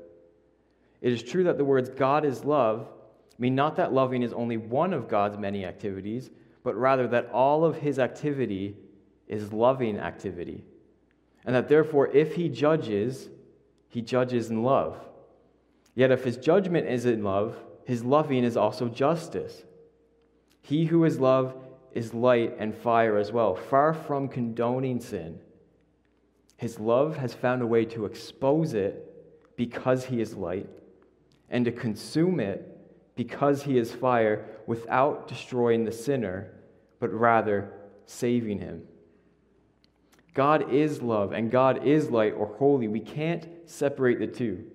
It 1.01 1.11
is 1.11 1.21
true 1.21 1.43
that 1.43 1.57
the 1.57 1.65
words 1.65 1.89
God 1.89 2.25
is 2.25 2.45
love 2.45 2.87
mean 3.37 3.55
not 3.55 3.75
that 3.75 3.93
loving 3.93 4.23
is 4.23 4.33
only 4.33 4.57
one 4.57 4.93
of 4.93 5.07
God's 5.07 5.37
many 5.37 5.65
activities, 5.65 6.29
but 6.63 6.75
rather 6.75 7.07
that 7.07 7.29
all 7.31 7.65
of 7.65 7.77
his 7.77 7.99
activity 7.99 8.77
is 9.27 9.53
loving 9.53 9.97
activity. 9.97 10.63
And 11.45 11.55
that 11.55 11.67
therefore, 11.67 12.07
if 12.09 12.35
he 12.35 12.49
judges, 12.49 13.29
he 13.89 14.01
judges 14.01 14.49
in 14.49 14.63
love. 14.63 14.97
Yet 15.95 16.11
if 16.11 16.23
his 16.23 16.37
judgment 16.37 16.87
is 16.87 17.05
in 17.05 17.23
love, 17.23 17.55
his 17.85 18.03
loving 18.03 18.43
is 18.43 18.57
also 18.57 18.87
justice. 18.87 19.63
He 20.61 20.85
who 20.85 21.03
is 21.03 21.19
love 21.19 21.55
is 21.93 22.13
light 22.13 22.55
and 22.57 22.75
fire 22.75 23.17
as 23.17 23.31
well, 23.31 23.55
far 23.55 23.93
from 23.93 24.27
condoning 24.27 24.99
sin. 24.99 25.39
His 26.57 26.79
love 26.79 27.17
has 27.17 27.33
found 27.33 27.61
a 27.61 27.67
way 27.67 27.85
to 27.85 28.05
expose 28.05 28.73
it 28.73 29.55
because 29.57 30.05
He 30.05 30.21
is 30.21 30.35
light 30.35 30.69
and 31.49 31.65
to 31.65 31.71
consume 31.71 32.39
it 32.39 32.69
because 33.15 33.63
He 33.63 33.77
is 33.77 33.91
fire 33.91 34.45
without 34.65 35.27
destroying 35.27 35.83
the 35.83 35.91
sinner, 35.91 36.53
but 36.99 37.13
rather 37.13 37.73
saving 38.05 38.59
him. 38.59 38.83
God 40.33 40.71
is 40.71 41.01
love 41.01 41.31
and 41.31 41.51
God 41.51 41.85
is 41.85 42.09
light 42.09 42.33
or 42.33 42.47
holy. 42.57 42.87
We 42.87 42.99
can't 42.99 43.47
separate 43.65 44.19
the 44.19 44.27
two. 44.27 44.65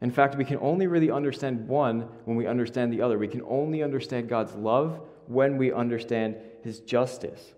In 0.00 0.10
fact, 0.10 0.36
we 0.36 0.44
can 0.44 0.58
only 0.60 0.86
really 0.86 1.10
understand 1.10 1.68
one 1.68 2.08
when 2.24 2.36
we 2.36 2.46
understand 2.46 2.92
the 2.92 3.00
other. 3.00 3.18
We 3.18 3.28
can 3.28 3.42
only 3.48 3.82
understand 3.82 4.28
God's 4.28 4.54
love 4.54 5.00
when 5.26 5.56
we 5.56 5.72
understand 5.72 6.36
his 6.62 6.80
justice. 6.80 7.54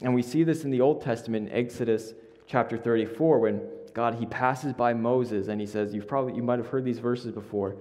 And 0.00 0.14
we 0.14 0.22
see 0.22 0.42
this 0.44 0.64
in 0.64 0.70
the 0.70 0.80
Old 0.80 1.02
Testament 1.02 1.48
in 1.48 1.54
Exodus 1.54 2.14
chapter 2.46 2.76
34 2.76 3.38
when 3.38 3.60
God 3.94 4.14
he 4.14 4.26
passes 4.26 4.72
by 4.72 4.94
Moses 4.94 5.48
and 5.48 5.60
he 5.60 5.66
says, 5.66 5.94
You've 5.94 6.08
probably 6.08 6.34
you 6.34 6.42
might 6.42 6.58
have 6.58 6.68
heard 6.68 6.84
these 6.84 6.98
verses 6.98 7.32
before. 7.32 7.76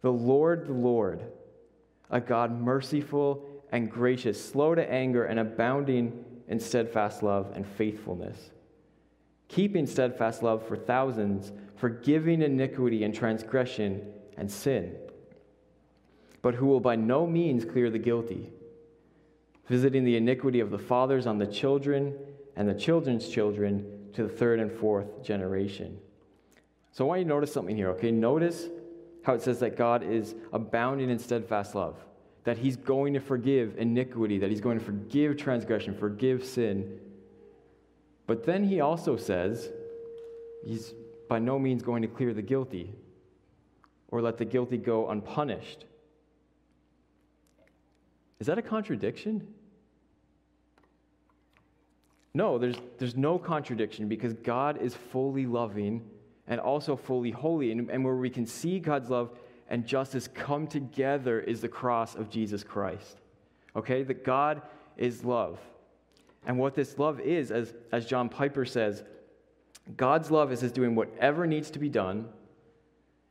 The 0.00 0.12
Lord, 0.12 0.66
the 0.66 0.72
Lord, 0.72 1.22
a 2.10 2.20
God 2.20 2.58
merciful 2.58 3.46
and 3.70 3.90
gracious, 3.90 4.42
slow 4.42 4.74
to 4.74 4.90
anger 4.90 5.24
and 5.24 5.38
abounding 5.38 6.24
in 6.48 6.60
steadfast 6.60 7.22
love 7.22 7.52
and 7.54 7.66
faithfulness, 7.66 8.50
keeping 9.48 9.86
steadfast 9.86 10.42
love 10.42 10.66
for 10.66 10.76
thousands, 10.76 11.52
forgiving 11.76 12.42
iniquity 12.42 13.04
and 13.04 13.14
transgression 13.14 14.12
and 14.36 14.50
sin, 14.50 14.96
but 16.42 16.54
who 16.54 16.66
will 16.66 16.80
by 16.80 16.96
no 16.96 17.26
means 17.26 17.64
clear 17.64 17.90
the 17.90 17.98
guilty, 17.98 18.50
visiting 19.66 20.04
the 20.04 20.16
iniquity 20.16 20.60
of 20.60 20.70
the 20.70 20.78
fathers 20.78 21.26
on 21.26 21.38
the 21.38 21.46
children 21.46 22.14
and 22.56 22.68
the 22.68 22.74
children's 22.74 23.28
children 23.28 24.10
to 24.12 24.22
the 24.22 24.28
third 24.28 24.60
and 24.60 24.70
fourth 24.70 25.22
generation. 25.22 25.98
So 26.92 27.04
I 27.04 27.08
want 27.08 27.18
you 27.20 27.24
to 27.24 27.28
notice 27.28 27.52
something 27.52 27.74
here, 27.74 27.88
okay? 27.90 28.12
Notice 28.12 28.68
how 29.24 29.34
it 29.34 29.42
says 29.42 29.58
that 29.60 29.76
God 29.76 30.04
is 30.04 30.34
abounding 30.52 31.10
in 31.10 31.18
steadfast 31.18 31.74
love 31.74 31.96
that 32.44 32.58
he's 32.58 32.76
going 32.76 33.14
to 33.14 33.20
forgive 33.20 33.76
iniquity, 33.78 34.38
that 34.38 34.50
he's 34.50 34.60
going 34.60 34.78
to 34.78 34.84
forgive 34.84 35.36
transgression, 35.36 35.94
forgive 35.94 36.44
sin. 36.44 37.00
But 38.26 38.44
then 38.44 38.64
he 38.64 38.80
also 38.80 39.16
says 39.16 39.70
he's 40.64 40.94
by 41.28 41.38
no 41.38 41.58
means 41.58 41.82
going 41.82 42.02
to 42.02 42.08
clear 42.08 42.34
the 42.34 42.42
guilty 42.42 42.92
or 44.08 44.20
let 44.20 44.38
the 44.38 44.44
guilty 44.44 44.76
go 44.76 45.08
unpunished. 45.08 45.86
Is 48.40 48.46
that 48.46 48.58
a 48.58 48.62
contradiction? 48.62 49.46
No, 52.34 52.58
there's, 52.58 52.76
there's 52.98 53.16
no 53.16 53.38
contradiction 53.38 54.08
because 54.08 54.34
God 54.34 54.82
is 54.82 54.94
fully 54.94 55.46
loving 55.46 56.04
and 56.46 56.60
also 56.60 56.96
fully 56.96 57.30
holy. 57.30 57.72
And, 57.72 57.88
and 57.88 58.04
where 58.04 58.16
we 58.16 58.28
can 58.28 58.44
see 58.44 58.80
God's 58.80 59.08
love 59.08 59.30
and 59.68 59.86
justice 59.86 60.28
come 60.28 60.66
together 60.66 61.40
is 61.40 61.60
the 61.60 61.68
cross 61.68 62.14
of 62.14 62.30
Jesus 62.30 62.62
Christ. 62.62 63.20
Okay? 63.74 64.02
That 64.02 64.24
God 64.24 64.62
is 64.96 65.24
love. 65.24 65.58
And 66.46 66.58
what 66.58 66.74
this 66.74 66.98
love 66.98 67.20
is, 67.20 67.50
as, 67.50 67.72
as 67.92 68.06
John 68.06 68.28
Piper 68.28 68.64
says, 68.64 69.02
God's 69.96 70.30
love 70.30 70.52
is 70.52 70.60
his 70.60 70.72
doing 70.72 70.94
whatever 70.94 71.46
needs 71.46 71.70
to 71.72 71.78
be 71.78 71.88
done 71.88 72.28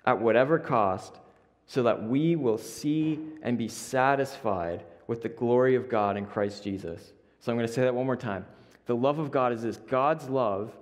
at 0.06 0.20
whatever 0.20 0.60
cost 0.60 1.20
so 1.66 1.84
that 1.84 2.04
we 2.04 2.36
will 2.36 2.58
see 2.58 3.20
and 3.42 3.58
be 3.58 3.68
satisfied 3.68 4.84
with 5.08 5.22
the 5.22 5.30
glory 5.30 5.76
of 5.76 5.90
God 5.90 6.18
in 6.18 6.26
Christ 6.26 6.64
Jesus. 6.64 7.14
So 7.40 7.52
I'm 7.52 7.58
going 7.58 7.68
to 7.68 7.74
say 7.74 7.84
that 7.84 7.96
one 7.96 8.06
more 8.06 8.16
time. 8.16 8.46
The 8.86 8.96
love 8.96 9.20
of 9.20 9.32
God 9.32 9.54
is 9.54 9.62
this 9.62 9.78
God's 9.78 10.30
love 10.30 10.76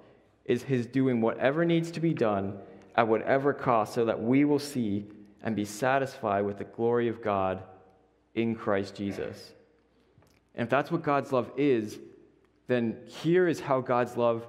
is 0.45 0.63
his 0.63 0.85
doing 0.87 1.21
whatever 1.21 1.65
needs 1.65 1.91
to 1.91 1.99
be 1.99 2.13
done 2.13 2.57
at 2.95 3.07
whatever 3.07 3.53
cost 3.53 3.93
so 3.93 4.05
that 4.05 4.21
we 4.21 4.43
will 4.43 4.59
see 4.59 5.05
and 5.43 5.55
be 5.55 5.65
satisfied 5.65 6.45
with 6.45 6.57
the 6.57 6.63
glory 6.63 7.07
of 7.07 7.21
God 7.21 7.63
in 8.35 8.55
Christ 8.55 8.95
Jesus. 8.95 9.51
And 10.55 10.65
if 10.65 10.69
that's 10.69 10.91
what 10.91 11.03
God's 11.03 11.31
love 11.31 11.51
is, 11.57 11.99
then 12.67 12.97
here 13.07 13.47
is 13.47 13.59
how 13.59 13.81
God's 13.81 14.15
love 14.17 14.47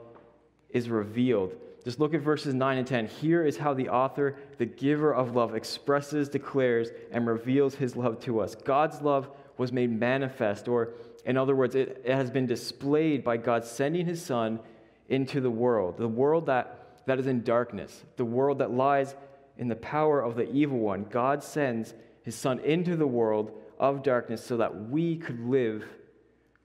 is 0.71 0.89
revealed. 0.89 1.55
Just 1.85 1.99
look 1.99 2.15
at 2.15 2.21
verses 2.21 2.55
9 2.55 2.79
and 2.79 2.87
10. 2.87 3.07
Here 3.09 3.45
is 3.45 3.57
how 3.57 3.75
the 3.75 3.89
author, 3.89 4.37
the 4.59 4.67
giver 4.67 5.13
of 5.13 5.35
love, 5.35 5.55
expresses, 5.55 6.29
declares, 6.29 6.91
and 7.11 7.27
reveals 7.27 7.75
his 7.75 7.97
love 7.97 8.21
to 8.21 8.41
us. 8.41 8.55
God's 8.55 9.01
love 9.03 9.29
was 9.59 9.73
made 9.73 9.91
manifest, 9.91 10.69
or 10.69 10.91
in 11.25 11.37
other 11.37 11.55
words, 11.57 11.75
it, 11.75 12.03
it 12.05 12.15
has 12.15 12.31
been 12.31 12.47
displayed 12.47 13.25
by 13.25 13.37
God 13.37 13.65
sending 13.65 14.07
his 14.07 14.25
Son 14.25 14.61
into 15.09 15.41
the 15.41 15.51
world, 15.51 15.99
the 15.99 16.09
world 16.09 16.47
that, 16.47 17.03
that 17.07 17.19
is 17.19 17.27
in 17.27 17.43
darkness, 17.43 18.03
the 18.17 18.25
world 18.25 18.59
that 18.59 18.71
lies 18.71 19.15
in 19.63 19.69
the 19.69 19.77
power 19.77 20.21
of 20.21 20.35
the 20.35 20.51
evil 20.51 20.81
one, 20.81 21.05
God 21.05 21.41
sends 21.45 21.95
his 22.25 22.35
Son 22.35 22.59
into 22.59 22.97
the 22.97 23.07
world 23.07 23.53
of 23.79 24.03
darkness 24.03 24.45
so 24.45 24.57
that 24.57 24.89
we 24.91 25.17
could 25.17 25.39
live 25.39 25.85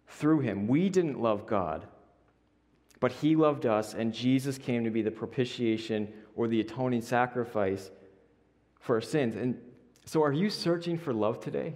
through 0.08 0.40
him. 0.40 0.68
We 0.68 0.90
didn't 0.90 1.22
love 1.22 1.46
God, 1.46 1.86
but 3.00 3.12
he 3.12 3.36
loved 3.36 3.68
us, 3.68 3.94
and 3.94 4.12
Jesus 4.12 4.58
came 4.58 4.84
to 4.84 4.90
be 4.90 5.04
the 5.04 5.12
propitiation 5.12 6.12
or 6.36 6.48
the 6.48 6.60
atoning 6.60 7.02
sacrifice 7.02 7.92
for 8.80 8.96
our 8.96 9.02
sins. 9.02 9.36
And 9.36 9.62
so, 10.06 10.24
are 10.24 10.34
you 10.34 10.50
searching 10.50 10.98
for 10.98 11.14
love 11.14 11.40
today? 11.40 11.76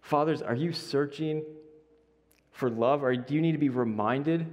Fathers, 0.00 0.42
are 0.42 0.54
you 0.54 0.72
searching 0.72 1.42
for 2.52 2.70
love? 2.70 3.02
Or 3.02 3.16
do 3.16 3.34
you 3.34 3.40
need 3.40 3.52
to 3.52 3.58
be 3.58 3.68
reminded 3.68 4.46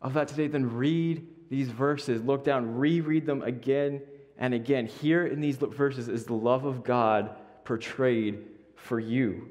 of 0.00 0.14
that 0.14 0.28
today? 0.28 0.46
Then 0.46 0.74
read 0.74 1.26
these 1.50 1.68
verses, 1.68 2.22
look 2.22 2.44
down, 2.44 2.76
reread 2.76 3.26
them 3.26 3.42
again 3.42 4.02
and 4.38 4.54
again. 4.54 4.86
Here 4.86 5.26
in 5.26 5.40
these 5.40 5.56
verses 5.56 6.08
is 6.08 6.24
the 6.24 6.34
love 6.34 6.64
of 6.64 6.84
God 6.84 7.36
portrayed 7.64 8.38
for 8.76 8.98
you. 8.98 9.48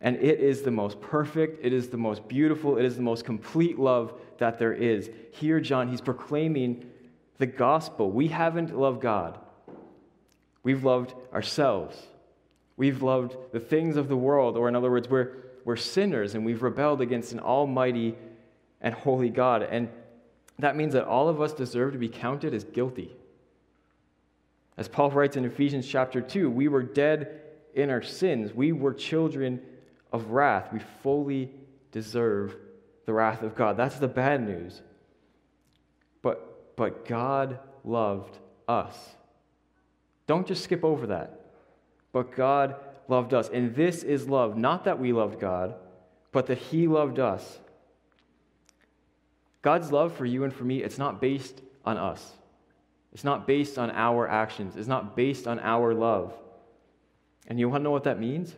And 0.00 0.16
it 0.16 0.40
is 0.40 0.62
the 0.62 0.70
most 0.70 1.00
perfect, 1.00 1.64
it 1.64 1.72
is 1.72 1.88
the 1.88 1.96
most 1.96 2.28
beautiful, 2.28 2.76
it 2.76 2.84
is 2.84 2.96
the 2.96 3.02
most 3.02 3.24
complete 3.24 3.78
love 3.78 4.12
that 4.38 4.58
there 4.58 4.72
is. 4.72 5.10
Here, 5.32 5.58
John, 5.60 5.88
he's 5.88 6.00
proclaiming 6.00 6.90
the 7.38 7.46
gospel. 7.46 8.10
We 8.10 8.28
haven't 8.28 8.76
loved 8.76 9.00
God, 9.00 9.38
we've 10.62 10.84
loved 10.84 11.14
ourselves. 11.32 11.96
We've 12.76 13.02
loved 13.02 13.36
the 13.52 13.60
things 13.60 13.96
of 13.96 14.08
the 14.08 14.16
world, 14.16 14.56
or 14.56 14.68
in 14.68 14.76
other 14.76 14.90
words, 14.90 15.08
we're, 15.08 15.32
we're 15.64 15.76
sinners 15.76 16.34
and 16.34 16.44
we've 16.44 16.62
rebelled 16.62 17.00
against 17.00 17.32
an 17.32 17.40
almighty 17.40 18.14
and 18.82 18.94
holy 18.94 19.30
God. 19.30 19.62
And 19.62 19.88
that 20.58 20.76
means 20.76 20.94
that 20.94 21.04
all 21.04 21.28
of 21.28 21.40
us 21.40 21.52
deserve 21.52 21.92
to 21.92 21.98
be 21.98 22.08
counted 22.08 22.54
as 22.54 22.64
guilty. 22.64 23.14
As 24.76 24.88
Paul 24.88 25.10
writes 25.10 25.36
in 25.36 25.44
Ephesians 25.44 25.86
chapter 25.86 26.20
2, 26.20 26.50
we 26.50 26.68
were 26.68 26.82
dead 26.82 27.40
in 27.74 27.90
our 27.90 28.02
sins. 28.02 28.52
We 28.54 28.72
were 28.72 28.94
children 28.94 29.60
of 30.12 30.30
wrath. 30.30 30.72
We 30.72 30.80
fully 31.02 31.50
deserve 31.92 32.56
the 33.04 33.12
wrath 33.12 33.42
of 33.42 33.54
God. 33.54 33.76
That's 33.76 33.98
the 33.98 34.08
bad 34.08 34.46
news. 34.46 34.82
But, 36.22 36.76
but 36.76 37.06
God 37.06 37.58
loved 37.84 38.38
us. 38.68 38.96
Don't 40.26 40.46
just 40.46 40.64
skip 40.64 40.84
over 40.84 41.08
that. 41.08 41.40
But 42.12 42.34
God 42.34 42.76
loved 43.08 43.34
us. 43.34 43.48
And 43.48 43.74
this 43.74 44.02
is 44.02 44.28
love, 44.28 44.56
not 44.56 44.84
that 44.84 44.98
we 44.98 45.12
loved 45.12 45.38
God, 45.38 45.74
but 46.32 46.46
that 46.46 46.58
He 46.58 46.88
loved 46.88 47.18
us 47.18 47.60
God's 49.66 49.90
love 49.90 50.14
for 50.14 50.24
you 50.24 50.44
and 50.44 50.54
for 50.54 50.62
me, 50.62 50.84
it's 50.84 50.96
not 50.96 51.20
based 51.20 51.60
on 51.84 51.96
us. 51.96 52.34
It's 53.12 53.24
not 53.24 53.48
based 53.48 53.78
on 53.78 53.90
our 53.90 54.28
actions. 54.28 54.76
It's 54.76 54.86
not 54.86 55.16
based 55.16 55.48
on 55.48 55.58
our 55.58 55.92
love. 55.92 56.32
And 57.48 57.58
you 57.58 57.68
want 57.68 57.80
to 57.80 57.82
know 57.82 57.90
what 57.90 58.04
that 58.04 58.20
means? 58.20 58.54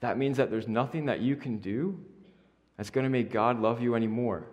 That 0.00 0.16
means 0.16 0.38
that 0.38 0.50
there's 0.50 0.68
nothing 0.68 1.04
that 1.04 1.20
you 1.20 1.36
can 1.36 1.58
do 1.58 2.02
that's 2.78 2.88
going 2.88 3.04
to 3.04 3.10
make 3.10 3.30
God 3.30 3.60
love 3.60 3.82
you 3.82 3.94
anymore. 3.94 4.46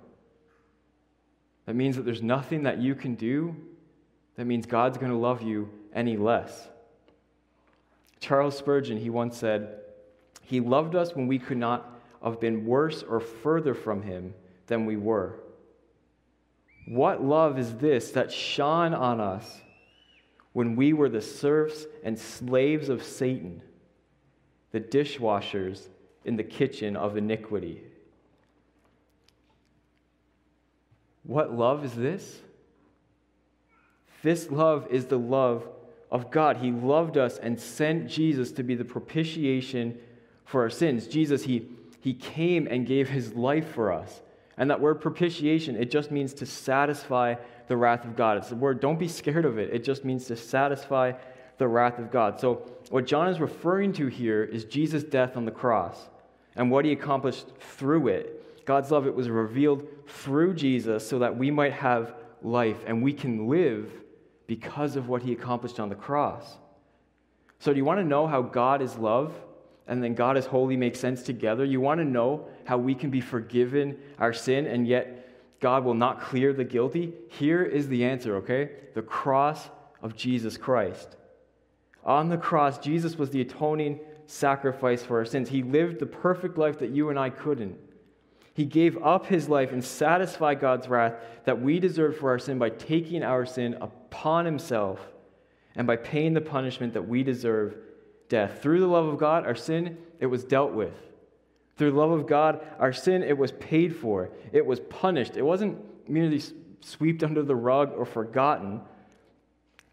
That 1.66 1.78
means 1.78 1.96
that 1.96 2.04
there's 2.04 2.22
nothing 2.22 2.64
that 2.64 2.80
you 2.80 2.96
can 2.96 3.16
do 3.16 3.56
that 4.36 4.44
means 4.44 4.66
God's 4.66 4.98
going 4.98 5.14
to 5.14 5.18
love 5.18 5.42
you 5.42 5.70
any 5.96 6.18
less. 6.18 6.68
Charles 8.20 8.58
Spurgeon, 8.58 8.98
he 8.98 9.10
once 9.10 9.38
said, 9.38 9.78
He 10.42 10.60
loved 10.60 10.94
us 10.94 11.16
when 11.16 11.28
we 11.28 11.40
could 11.40 11.58
not 11.58 11.93
have 12.24 12.39
been 12.39 12.65
worse 12.65 13.03
or 13.03 13.20
further 13.20 13.74
from 13.74 14.01
him 14.01 14.34
than 14.68 14.86
we 14.86 14.98
were. 14.98 15.36
What 16.88 17.24
love 17.24 17.60
is 17.60 17.75
this 17.75 18.12
that 18.12 18.32
shone 18.32 18.94
on 18.94 19.20
us 19.20 19.62
when 20.53 20.75
we 20.75 20.94
were 20.94 21.10
the 21.10 21.22
serfs 21.22 21.86
and 22.03 22.18
slaves 22.18 22.89
of 22.89 23.03
Satan, 23.03 23.62
the 24.72 24.80
dishwashers 24.80 25.88
in 26.25 26.36
the 26.36 26.44
kitchen 26.44 26.96
of 26.96 27.18
iniquity? 27.18 27.84
What 31.24 31.53
love 31.53 31.86
is 31.86 31.94
this? 31.94 32.42
This 34.24 34.50
love 34.51 34.88
is 34.89 35.06
the 35.06 35.20
love 35.20 35.68
of 36.12 36.32
God. 36.32 36.58
He 36.58 36.72
loved 36.72 37.18
us 37.18 37.38
and 37.38 37.60
sent 37.60 38.08
Jesus 38.08 38.51
to 38.53 38.63
be 38.63 38.75
the 38.75 38.86
propitiation 38.86 39.98
for 40.46 40.62
our 40.62 40.70
sins. 40.70 41.08
Jesus, 41.08 41.44
He 41.44 41.70
He 42.04 42.14
came 42.14 42.68
and 42.70 42.86
gave 42.86 43.08
his 43.08 43.34
life 43.34 43.74
for 43.74 43.94
us. 43.94 44.22
And 44.58 44.70
that 44.70 44.82
word 44.82 44.96
propitiation, 44.96 45.78
it 45.78 45.90
just 45.90 46.12
means 46.12 46.34
to 46.34 46.46
satisfy 46.46 47.36
the 47.68 47.78
wrath 47.78 48.04
of 48.04 48.18
God. 48.18 48.36
It's 48.36 48.50
the 48.50 48.58
word, 48.58 48.82
don't 48.82 49.00
be 49.00 49.08
scared 49.08 49.46
of 49.46 49.58
it. 49.58 49.70
It 49.72 49.86
just 49.86 50.04
means 50.04 50.26
to 50.26 50.36
satisfy 50.36 51.14
the 51.60 51.68
wrath 51.70 52.00
of 52.00 52.12
God. 52.12 52.42
So, 52.42 52.70
what 52.90 53.06
John 53.08 53.30
is 53.30 53.40
referring 53.40 53.94
to 53.94 54.08
here 54.08 54.44
is 54.44 54.66
Jesus' 54.66 55.06
death 55.06 55.38
on 55.38 55.46
the 55.46 55.52
cross 55.52 56.10
and 56.58 56.70
what 56.70 56.84
he 56.84 56.92
accomplished 56.92 57.46
through 57.78 58.10
it. 58.10 58.66
God's 58.66 58.92
love, 58.92 59.08
it 59.08 59.16
was 59.16 59.30
revealed 59.30 59.88
through 60.06 60.56
Jesus 60.56 61.08
so 61.08 61.20
that 61.20 61.38
we 61.38 61.52
might 61.52 61.72
have 61.72 62.16
life 62.42 62.84
and 62.86 63.02
we 63.02 63.14
can 63.14 63.48
live 63.48 63.90
because 64.46 64.98
of 64.98 65.08
what 65.08 65.22
he 65.22 65.32
accomplished 65.32 65.80
on 65.80 65.88
the 65.88 65.96
cross. 65.96 66.58
So, 67.60 67.72
do 67.72 67.78
you 67.78 67.86
want 67.86 68.02
to 68.02 68.06
know 68.06 68.28
how 68.28 68.42
God 68.42 68.82
is 68.82 68.98
love 68.98 69.34
and 69.88 70.04
then 70.04 70.13
God 70.13 70.38
is 70.38 70.46
holy 70.46 70.78
make 70.78 70.96
sense 70.96 71.24
together? 71.24 71.66
You 71.66 71.82
want 71.82 72.00
to 72.00 72.06
know 72.06 72.48
how 72.66 72.78
we 72.78 72.96
can 72.96 73.10
be 73.10 73.22
forgiven 73.22 73.98
our 74.20 74.34
sin 74.34 74.66
and 74.66 74.88
yet 74.88 75.60
God 75.60 75.84
will 75.84 75.94
not 75.94 76.22
clear 76.22 76.54
the 76.54 76.63
guilty? 76.63 77.13
Here 77.30 77.63
is 77.63 77.88
the 77.88 78.04
answer, 78.04 78.38
okay? 78.38 78.72
The 78.94 79.02
cross 79.02 79.70
of 80.02 80.16
Jesus 80.16 80.58
Christ. 80.58 81.16
On 82.04 82.30
the 82.30 82.38
cross, 82.38 82.78
Jesus 82.80 83.18
was 83.18 83.30
the 83.30 83.42
atoning 83.42 84.00
sacrifice 84.25 85.04
for 85.04 85.20
our 85.20 85.25
sins. 85.25 85.50
He 85.50 85.63
lived 85.63 86.00
the 86.00 86.06
perfect 86.06 86.58
life 86.58 86.80
that 86.80 86.92
you 86.92 87.10
and 87.10 87.18
I 87.18 87.30
couldn't. 87.30 87.78
He 88.54 88.66
gave 88.66 89.02
up 89.02 89.25
his 89.25 89.50
life 89.50 89.72
and 89.72 89.84
satisfied 89.84 90.60
God's 90.60 90.88
wrath 90.88 91.16
that 91.46 91.62
we 91.62 91.80
deserved 91.80 92.18
for 92.18 92.30
our 92.30 92.40
sin 92.40 92.60
by 92.60 92.70
taking 92.70 93.24
our 93.24 93.46
sin 93.46 93.75
upon 93.82 94.46
himself 94.46 95.00
and 95.75 95.88
by 95.88 95.96
paying 95.96 96.34
the 96.34 96.42
punishment 96.42 96.94
that 96.94 97.08
we 97.08 97.24
deserve 97.24 97.75
death. 98.30 98.62
Through 98.62 98.80
the 98.80 98.88
love 98.88 99.06
of 99.06 99.18
God, 99.18 99.46
our 99.46 99.56
sin, 99.56 99.98
it 100.20 100.25
was 100.25 100.44
dealt 100.44 100.74
with. 100.74 100.94
Through 101.77 101.92
the 101.92 101.98
love 101.98 102.12
of 102.12 102.27
God, 102.27 102.65
our 102.80 102.94
sin, 102.94 103.24
it 103.24 103.38
was 103.38 103.51
paid 103.53 103.96
for. 103.96 104.30
It 104.51 104.65
was 104.65 104.80
punished. 104.80 105.38
It 105.38 105.42
wasn't 105.42 105.80
merely 106.10 106.42
swept 106.82 107.24
under 107.24 107.44
the 107.44 107.56
rug 107.56 107.94
or 107.96 108.06
forgotten. 108.06 108.82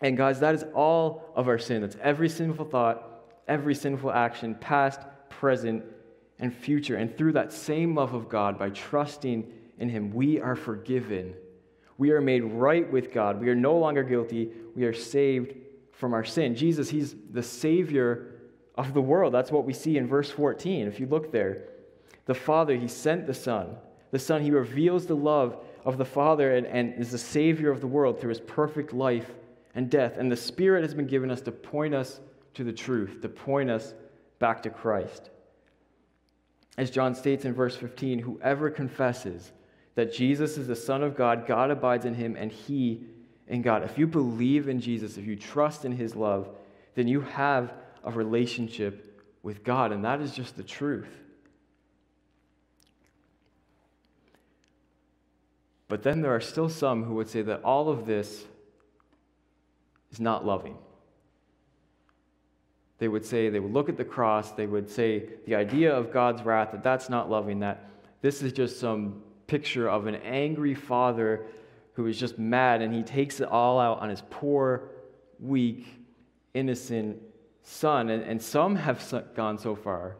And 0.00 0.16
guys, 0.16 0.40
that 0.40 0.54
is 0.54 0.64
all 0.74 1.30
of 1.34 1.48
our 1.48 1.58
sin. 1.58 1.82
That's 1.82 1.96
every 2.02 2.28
sinful 2.28 2.66
thought, 2.66 3.06
every 3.48 3.74
sinful 3.74 4.12
action, 4.12 4.54
past, 4.54 5.00
present, 5.28 5.84
and 6.38 6.54
future. 6.54 6.96
And 6.96 7.16
through 7.16 7.32
that 7.32 7.52
same 7.52 7.94
love 7.94 8.14
of 8.14 8.28
God, 8.28 8.58
by 8.58 8.70
trusting 8.70 9.50
in 9.78 9.88
Him, 9.88 10.12
we 10.12 10.40
are 10.40 10.56
forgiven. 10.56 11.34
We 11.98 12.12
are 12.12 12.20
made 12.20 12.44
right 12.44 12.90
with 12.90 13.12
God. 13.12 13.40
We 13.40 13.48
are 13.50 13.54
no 13.54 13.76
longer 13.76 14.02
guilty. 14.02 14.50
We 14.74 14.84
are 14.84 14.94
saved 14.94 15.54
from 16.00 16.14
our 16.14 16.24
sin. 16.24 16.56
Jesus, 16.56 16.88
He's 16.88 17.14
the 17.30 17.42
Savior 17.42 18.32
of 18.74 18.94
the 18.94 19.02
world. 19.02 19.34
That's 19.34 19.52
what 19.52 19.66
we 19.66 19.74
see 19.74 19.98
in 19.98 20.08
verse 20.08 20.30
14. 20.30 20.88
If 20.88 20.98
you 20.98 21.06
look 21.06 21.30
there, 21.30 21.68
the 22.24 22.34
Father, 22.34 22.74
He 22.74 22.88
sent 22.88 23.26
the 23.26 23.34
Son. 23.34 23.76
The 24.10 24.18
Son, 24.18 24.42
He 24.42 24.50
reveals 24.50 25.06
the 25.06 25.14
love 25.14 25.62
of 25.84 25.98
the 25.98 26.04
Father 26.04 26.56
and, 26.56 26.66
and 26.66 26.94
is 26.94 27.12
the 27.12 27.18
Savior 27.18 27.70
of 27.70 27.80
the 27.80 27.86
world 27.86 28.18
through 28.18 28.30
His 28.30 28.40
perfect 28.40 28.92
life 28.94 29.30
and 29.74 29.90
death. 29.90 30.16
And 30.16 30.32
the 30.32 30.36
Spirit 30.36 30.82
has 30.82 30.94
been 30.94 31.06
given 31.06 31.30
us 31.30 31.42
to 31.42 31.52
point 31.52 31.94
us 31.94 32.20
to 32.54 32.64
the 32.64 32.72
truth, 32.72 33.20
to 33.20 33.28
point 33.28 33.70
us 33.70 33.94
back 34.38 34.62
to 34.62 34.70
Christ. 34.70 35.30
As 36.78 36.90
John 36.90 37.14
states 37.14 37.44
in 37.44 37.52
verse 37.52 37.76
15, 37.76 38.20
whoever 38.20 38.70
confesses 38.70 39.52
that 39.96 40.14
Jesus 40.14 40.56
is 40.56 40.66
the 40.66 40.76
Son 40.76 41.02
of 41.02 41.14
God, 41.14 41.46
God 41.46 41.70
abides 41.70 42.06
in 42.06 42.14
him, 42.14 42.36
and 42.36 42.50
he 42.50 43.04
in 43.50 43.62
God. 43.62 43.82
If 43.82 43.98
you 43.98 44.06
believe 44.06 44.68
in 44.68 44.80
Jesus, 44.80 45.18
if 45.18 45.26
you 45.26 45.36
trust 45.36 45.84
in 45.84 45.92
his 45.92 46.14
love, 46.14 46.48
then 46.94 47.08
you 47.08 47.20
have 47.20 47.74
a 48.04 48.10
relationship 48.10 49.22
with 49.42 49.64
God, 49.64 49.90
and 49.92 50.04
that 50.04 50.20
is 50.20 50.32
just 50.32 50.56
the 50.56 50.62
truth. 50.62 51.10
But 55.88 56.04
then 56.04 56.22
there 56.22 56.34
are 56.34 56.40
still 56.40 56.68
some 56.68 57.02
who 57.02 57.14
would 57.14 57.28
say 57.28 57.42
that 57.42 57.64
all 57.64 57.88
of 57.88 58.06
this 58.06 58.44
is 60.12 60.20
not 60.20 60.46
loving. 60.46 60.76
They 62.98 63.08
would 63.08 63.24
say, 63.24 63.48
they 63.48 63.58
would 63.58 63.72
look 63.72 63.88
at 63.88 63.96
the 63.96 64.04
cross, 64.04 64.52
they 64.52 64.66
would 64.66 64.88
say 64.88 65.24
the 65.46 65.56
idea 65.56 65.92
of 65.92 66.12
God's 66.12 66.42
wrath, 66.42 66.70
that 66.70 66.84
that's 66.84 67.08
not 67.08 67.28
loving, 67.28 67.60
that 67.60 67.90
this 68.22 68.42
is 68.42 68.52
just 68.52 68.78
some 68.78 69.22
picture 69.48 69.88
of 69.88 70.06
an 70.06 70.14
angry 70.16 70.74
father 70.74 71.46
who 72.00 72.06
is 72.06 72.18
just 72.18 72.38
mad 72.38 72.80
and 72.80 72.94
he 72.94 73.02
takes 73.02 73.40
it 73.40 73.48
all 73.48 73.78
out 73.78 74.00
on 74.00 74.08
his 74.08 74.22
poor, 74.30 74.88
weak, 75.38 75.86
innocent 76.54 77.20
son. 77.62 78.08
And, 78.08 78.22
and 78.22 78.40
some 78.40 78.74
have 78.74 79.02
gone 79.36 79.58
so 79.58 79.74
far 79.74 80.16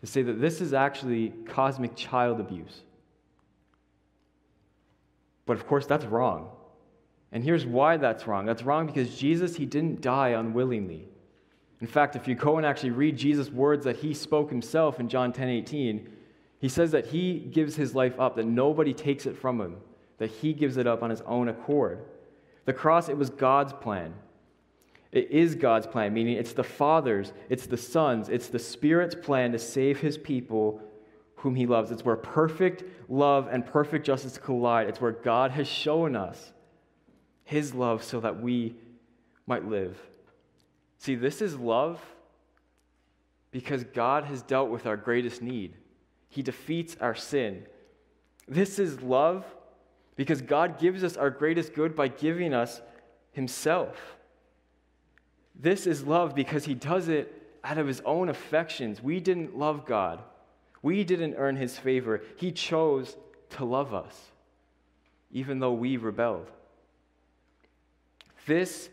to 0.00 0.06
say 0.06 0.22
that 0.22 0.40
this 0.40 0.60
is 0.60 0.74
actually 0.74 1.32
cosmic 1.46 1.94
child 1.94 2.40
abuse. 2.40 2.82
But 5.46 5.56
of 5.56 5.68
course, 5.68 5.86
that's 5.86 6.04
wrong. 6.04 6.50
And 7.30 7.44
here's 7.44 7.64
why 7.64 7.96
that's 7.96 8.26
wrong. 8.26 8.44
That's 8.44 8.64
wrong 8.64 8.86
because 8.86 9.16
Jesus, 9.16 9.54
he 9.54 9.66
didn't 9.66 10.00
die 10.00 10.30
unwillingly. 10.30 11.06
In 11.80 11.86
fact, 11.86 12.16
if 12.16 12.26
you 12.26 12.34
go 12.34 12.56
and 12.56 12.66
actually 12.66 12.90
read 12.90 13.16
Jesus' 13.16 13.50
words 13.50 13.84
that 13.84 13.96
he 13.96 14.12
spoke 14.14 14.50
himself 14.50 14.98
in 14.98 15.08
John 15.08 15.32
10 15.32 15.48
18, 15.48 16.08
he 16.60 16.68
says 16.68 16.90
that 16.90 17.06
he 17.06 17.38
gives 17.38 17.76
his 17.76 17.94
life 17.94 18.18
up, 18.18 18.34
that 18.34 18.46
nobody 18.46 18.92
takes 18.92 19.26
it 19.26 19.36
from 19.36 19.60
him 19.60 19.76
that 20.18 20.30
he 20.30 20.52
gives 20.52 20.76
it 20.76 20.86
up 20.86 21.02
on 21.02 21.10
his 21.10 21.22
own 21.22 21.48
accord. 21.48 22.00
The 22.64 22.72
cross, 22.72 23.08
it 23.08 23.16
was 23.16 23.30
God's 23.30 23.72
plan. 23.72 24.14
It 25.10 25.30
is 25.30 25.54
God's 25.54 25.86
plan, 25.86 26.12
meaning 26.12 26.36
it's 26.36 26.52
the 26.52 26.64
Father's, 26.64 27.32
it's 27.48 27.66
the 27.66 27.78
Son's, 27.78 28.28
it's 28.28 28.48
the 28.48 28.58
Spirit's 28.58 29.14
plan 29.14 29.52
to 29.52 29.58
save 29.58 30.00
his 30.00 30.18
people 30.18 30.82
whom 31.36 31.54
he 31.54 31.66
loves. 31.66 31.90
It's 31.90 32.04
where 32.04 32.16
perfect 32.16 32.84
love 33.08 33.48
and 33.50 33.64
perfect 33.64 34.04
justice 34.04 34.36
collide. 34.36 34.88
It's 34.88 35.00
where 35.00 35.12
God 35.12 35.52
has 35.52 35.66
shown 35.66 36.14
us 36.14 36.52
his 37.44 37.74
love 37.74 38.02
so 38.02 38.20
that 38.20 38.42
we 38.42 38.74
might 39.46 39.64
live. 39.64 39.98
See, 40.98 41.14
this 41.14 41.40
is 41.40 41.56
love 41.56 42.00
because 43.50 43.84
God 43.84 44.24
has 44.24 44.42
dealt 44.42 44.68
with 44.68 44.84
our 44.84 44.96
greatest 44.96 45.40
need. 45.40 45.74
He 46.28 46.42
defeats 46.42 46.96
our 47.00 47.14
sin. 47.14 47.64
This 48.46 48.78
is 48.78 49.00
love 49.00 49.44
because 50.18 50.42
God 50.42 50.80
gives 50.80 51.04
us 51.04 51.16
our 51.16 51.30
greatest 51.30 51.72
good 51.74 51.94
by 51.94 52.08
giving 52.08 52.52
us 52.52 52.82
Himself. 53.30 54.16
This 55.54 55.86
is 55.86 56.02
love 56.02 56.34
because 56.34 56.64
He 56.64 56.74
does 56.74 57.08
it 57.08 57.32
out 57.62 57.78
of 57.78 57.86
His 57.86 58.02
own 58.04 58.28
affections. 58.28 59.00
We 59.00 59.20
didn't 59.20 59.56
love 59.56 59.86
God, 59.86 60.20
we 60.82 61.04
didn't 61.04 61.36
earn 61.38 61.54
His 61.54 61.78
favor. 61.78 62.20
He 62.36 62.50
chose 62.50 63.16
to 63.50 63.64
love 63.64 63.94
us, 63.94 64.32
even 65.30 65.60
though 65.60 65.72
we 65.72 65.96
rebelled. 65.96 66.50
This 68.44 68.90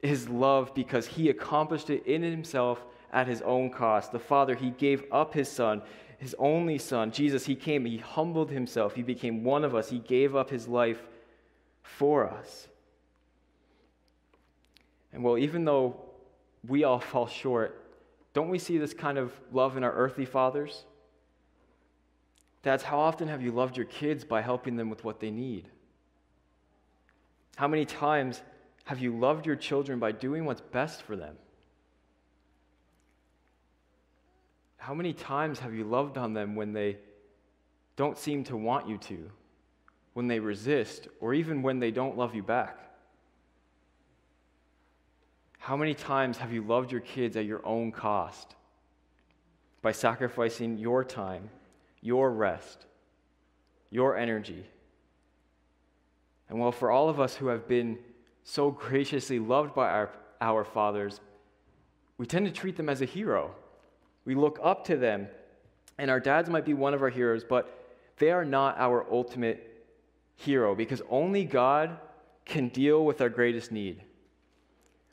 is 0.00 0.28
love 0.28 0.72
because 0.76 1.08
He 1.08 1.28
accomplished 1.28 1.90
it 1.90 2.06
in 2.06 2.22
Himself 2.22 2.84
at 3.12 3.26
His 3.26 3.42
own 3.42 3.70
cost. 3.70 4.12
The 4.12 4.20
Father, 4.20 4.54
He 4.54 4.70
gave 4.70 5.02
up 5.10 5.34
His 5.34 5.48
Son 5.48 5.82
his 6.18 6.34
only 6.38 6.78
son, 6.78 7.12
Jesus, 7.12 7.46
he 7.46 7.54
came, 7.54 7.84
he 7.84 7.98
humbled 7.98 8.50
himself, 8.50 8.94
he 8.94 9.02
became 9.02 9.44
one 9.44 9.64
of 9.64 9.74
us, 9.74 9.88
he 9.88 10.00
gave 10.00 10.34
up 10.34 10.50
his 10.50 10.66
life 10.66 11.00
for 11.82 12.28
us. 12.28 12.66
And 15.12 15.22
well, 15.22 15.38
even 15.38 15.64
though 15.64 15.96
we 16.66 16.84
all 16.84 16.98
fall 16.98 17.28
short, 17.28 17.84
don't 18.34 18.48
we 18.48 18.58
see 18.58 18.78
this 18.78 18.92
kind 18.92 19.16
of 19.16 19.32
love 19.52 19.76
in 19.76 19.84
our 19.84 19.92
earthly 19.92 20.24
fathers? 20.24 20.84
Dads, 22.62 22.82
how 22.82 22.98
often 22.98 23.28
have 23.28 23.40
you 23.40 23.52
loved 23.52 23.76
your 23.76 23.86
kids 23.86 24.24
by 24.24 24.42
helping 24.42 24.76
them 24.76 24.90
with 24.90 25.04
what 25.04 25.20
they 25.20 25.30
need? 25.30 25.68
How 27.56 27.68
many 27.68 27.84
times 27.84 28.42
have 28.84 28.98
you 28.98 29.16
loved 29.16 29.46
your 29.46 29.56
children 29.56 29.98
by 29.98 30.12
doing 30.12 30.44
what's 30.44 30.60
best 30.60 31.02
for 31.02 31.14
them? 31.14 31.36
How 34.88 34.94
many 34.94 35.12
times 35.12 35.58
have 35.58 35.74
you 35.74 35.84
loved 35.84 36.16
on 36.16 36.32
them 36.32 36.56
when 36.56 36.72
they 36.72 36.96
don't 37.96 38.16
seem 38.16 38.42
to 38.44 38.56
want 38.56 38.88
you 38.88 38.96
to, 38.96 39.30
when 40.14 40.28
they 40.28 40.40
resist, 40.40 41.08
or 41.20 41.34
even 41.34 41.60
when 41.60 41.78
they 41.78 41.90
don't 41.90 42.16
love 42.16 42.34
you 42.34 42.42
back? 42.42 42.78
How 45.58 45.76
many 45.76 45.92
times 45.92 46.38
have 46.38 46.54
you 46.54 46.62
loved 46.62 46.90
your 46.90 47.02
kids 47.02 47.36
at 47.36 47.44
your 47.44 47.60
own 47.66 47.92
cost 47.92 48.54
by 49.82 49.92
sacrificing 49.92 50.78
your 50.78 51.04
time, 51.04 51.50
your 52.00 52.30
rest, 52.30 52.86
your 53.90 54.16
energy? 54.16 54.64
And 56.48 56.58
well, 56.58 56.72
for 56.72 56.90
all 56.90 57.10
of 57.10 57.20
us 57.20 57.36
who 57.36 57.48
have 57.48 57.68
been 57.68 57.98
so 58.42 58.70
graciously 58.70 59.38
loved 59.38 59.74
by 59.74 59.90
our, 59.90 60.10
our 60.40 60.64
fathers, 60.64 61.20
we 62.16 62.24
tend 62.24 62.46
to 62.46 62.52
treat 62.52 62.78
them 62.78 62.88
as 62.88 63.02
a 63.02 63.04
hero. 63.04 63.54
We 64.24 64.34
look 64.34 64.58
up 64.62 64.84
to 64.86 64.96
them, 64.96 65.28
and 65.98 66.10
our 66.10 66.20
dads 66.20 66.50
might 66.50 66.64
be 66.64 66.74
one 66.74 66.94
of 66.94 67.02
our 67.02 67.10
heroes, 67.10 67.44
but 67.44 67.74
they 68.18 68.30
are 68.30 68.44
not 68.44 68.78
our 68.78 69.06
ultimate 69.10 69.86
hero 70.36 70.74
because 70.74 71.02
only 71.08 71.44
God 71.44 71.98
can 72.44 72.68
deal 72.68 73.04
with 73.04 73.20
our 73.20 73.28
greatest 73.28 73.72
need. 73.72 74.02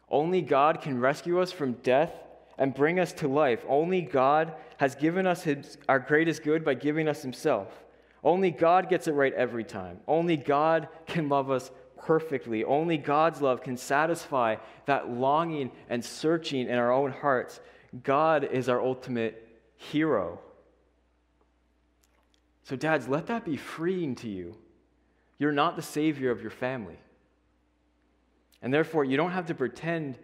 Only 0.09 0.41
God 0.41 0.81
can 0.81 0.99
rescue 0.99 1.39
us 1.39 1.51
from 1.51 1.73
death 1.73 2.13
and 2.57 2.73
bring 2.73 2.99
us 2.99 3.11
to 3.13 3.27
life. 3.27 3.63
Only 3.67 4.01
God 4.01 4.53
has 4.77 4.95
given 4.95 5.27
us 5.27 5.43
his, 5.43 5.77
our 5.89 5.99
greatest 5.99 6.43
good 6.43 6.63
by 6.63 6.73
giving 6.73 7.07
us 7.07 7.21
Himself. 7.21 7.67
Only 8.23 8.51
God 8.51 8.89
gets 8.89 9.07
it 9.07 9.11
right 9.13 9.33
every 9.33 9.63
time. 9.63 9.99
Only 10.07 10.37
God 10.37 10.87
can 11.05 11.29
love 11.29 11.51
us 11.51 11.69
perfectly. 11.97 12.63
Only 12.63 12.97
God's 12.97 13.41
love 13.41 13.61
can 13.61 13.77
satisfy 13.77 14.55
that 14.85 15.09
longing 15.09 15.71
and 15.89 16.03
searching 16.03 16.67
in 16.67 16.75
our 16.75 16.91
own 16.91 17.11
hearts. 17.11 17.59
God 18.03 18.43
is 18.43 18.69
our 18.69 18.81
ultimate 18.81 19.41
hero. 19.77 20.39
So, 22.63 22.75
dads, 22.75 23.07
let 23.07 23.27
that 23.27 23.45
be 23.45 23.57
freeing 23.57 24.15
to 24.15 24.29
you. 24.29 24.55
You're 25.37 25.51
not 25.51 25.75
the 25.75 25.81
savior 25.81 26.31
of 26.31 26.41
your 26.41 26.51
family. 26.51 26.97
And 28.61 28.73
therefore, 28.73 29.03
you 29.03 29.17
don't 29.17 29.31
have 29.31 29.45
to 29.47 29.55
pretend 29.55 30.17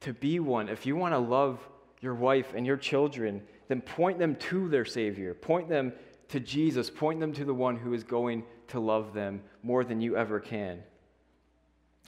to 0.00 0.12
be 0.12 0.40
one. 0.40 0.68
If 0.68 0.84
you 0.84 0.96
want 0.96 1.14
to 1.14 1.18
love 1.18 1.58
your 2.00 2.14
wife 2.14 2.52
and 2.54 2.66
your 2.66 2.76
children, 2.76 3.42
then 3.68 3.80
point 3.80 4.18
them 4.18 4.36
to 4.36 4.68
their 4.68 4.84
Savior. 4.84 5.32
Point 5.32 5.68
them 5.68 5.92
to 6.28 6.40
Jesus. 6.40 6.90
Point 6.90 7.20
them 7.20 7.32
to 7.32 7.44
the 7.44 7.54
one 7.54 7.76
who 7.76 7.94
is 7.94 8.04
going 8.04 8.44
to 8.68 8.80
love 8.80 9.14
them 9.14 9.42
more 9.62 9.84
than 9.84 10.00
you 10.00 10.16
ever 10.16 10.40
can. 10.40 10.82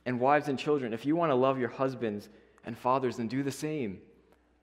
And 0.04 0.20
wives 0.20 0.48
and 0.48 0.58
children, 0.58 0.92
if 0.92 1.06
you 1.06 1.16
want 1.16 1.30
to 1.30 1.36
love 1.36 1.58
your 1.58 1.70
husbands 1.70 2.28
and 2.66 2.76
fathers, 2.76 3.16
then 3.16 3.28
do 3.28 3.42
the 3.42 3.52
same. 3.52 4.00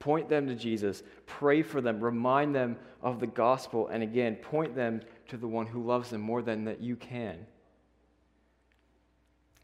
Point 0.02 0.28
them 0.28 0.48
to 0.48 0.56
Jesus. 0.56 1.04
Pray 1.26 1.62
for 1.62 1.80
them. 1.80 2.00
Remind 2.00 2.52
them 2.52 2.76
of 3.02 3.20
the 3.20 3.26
gospel. 3.28 3.86
And 3.86 4.02
again, 4.02 4.34
point 4.34 4.74
them 4.74 5.00
to 5.28 5.36
the 5.36 5.46
one 5.46 5.64
who 5.64 5.80
loves 5.80 6.10
them 6.10 6.20
more 6.20 6.42
than 6.42 6.64
that 6.64 6.80
you 6.80 6.96
can. 6.96 7.46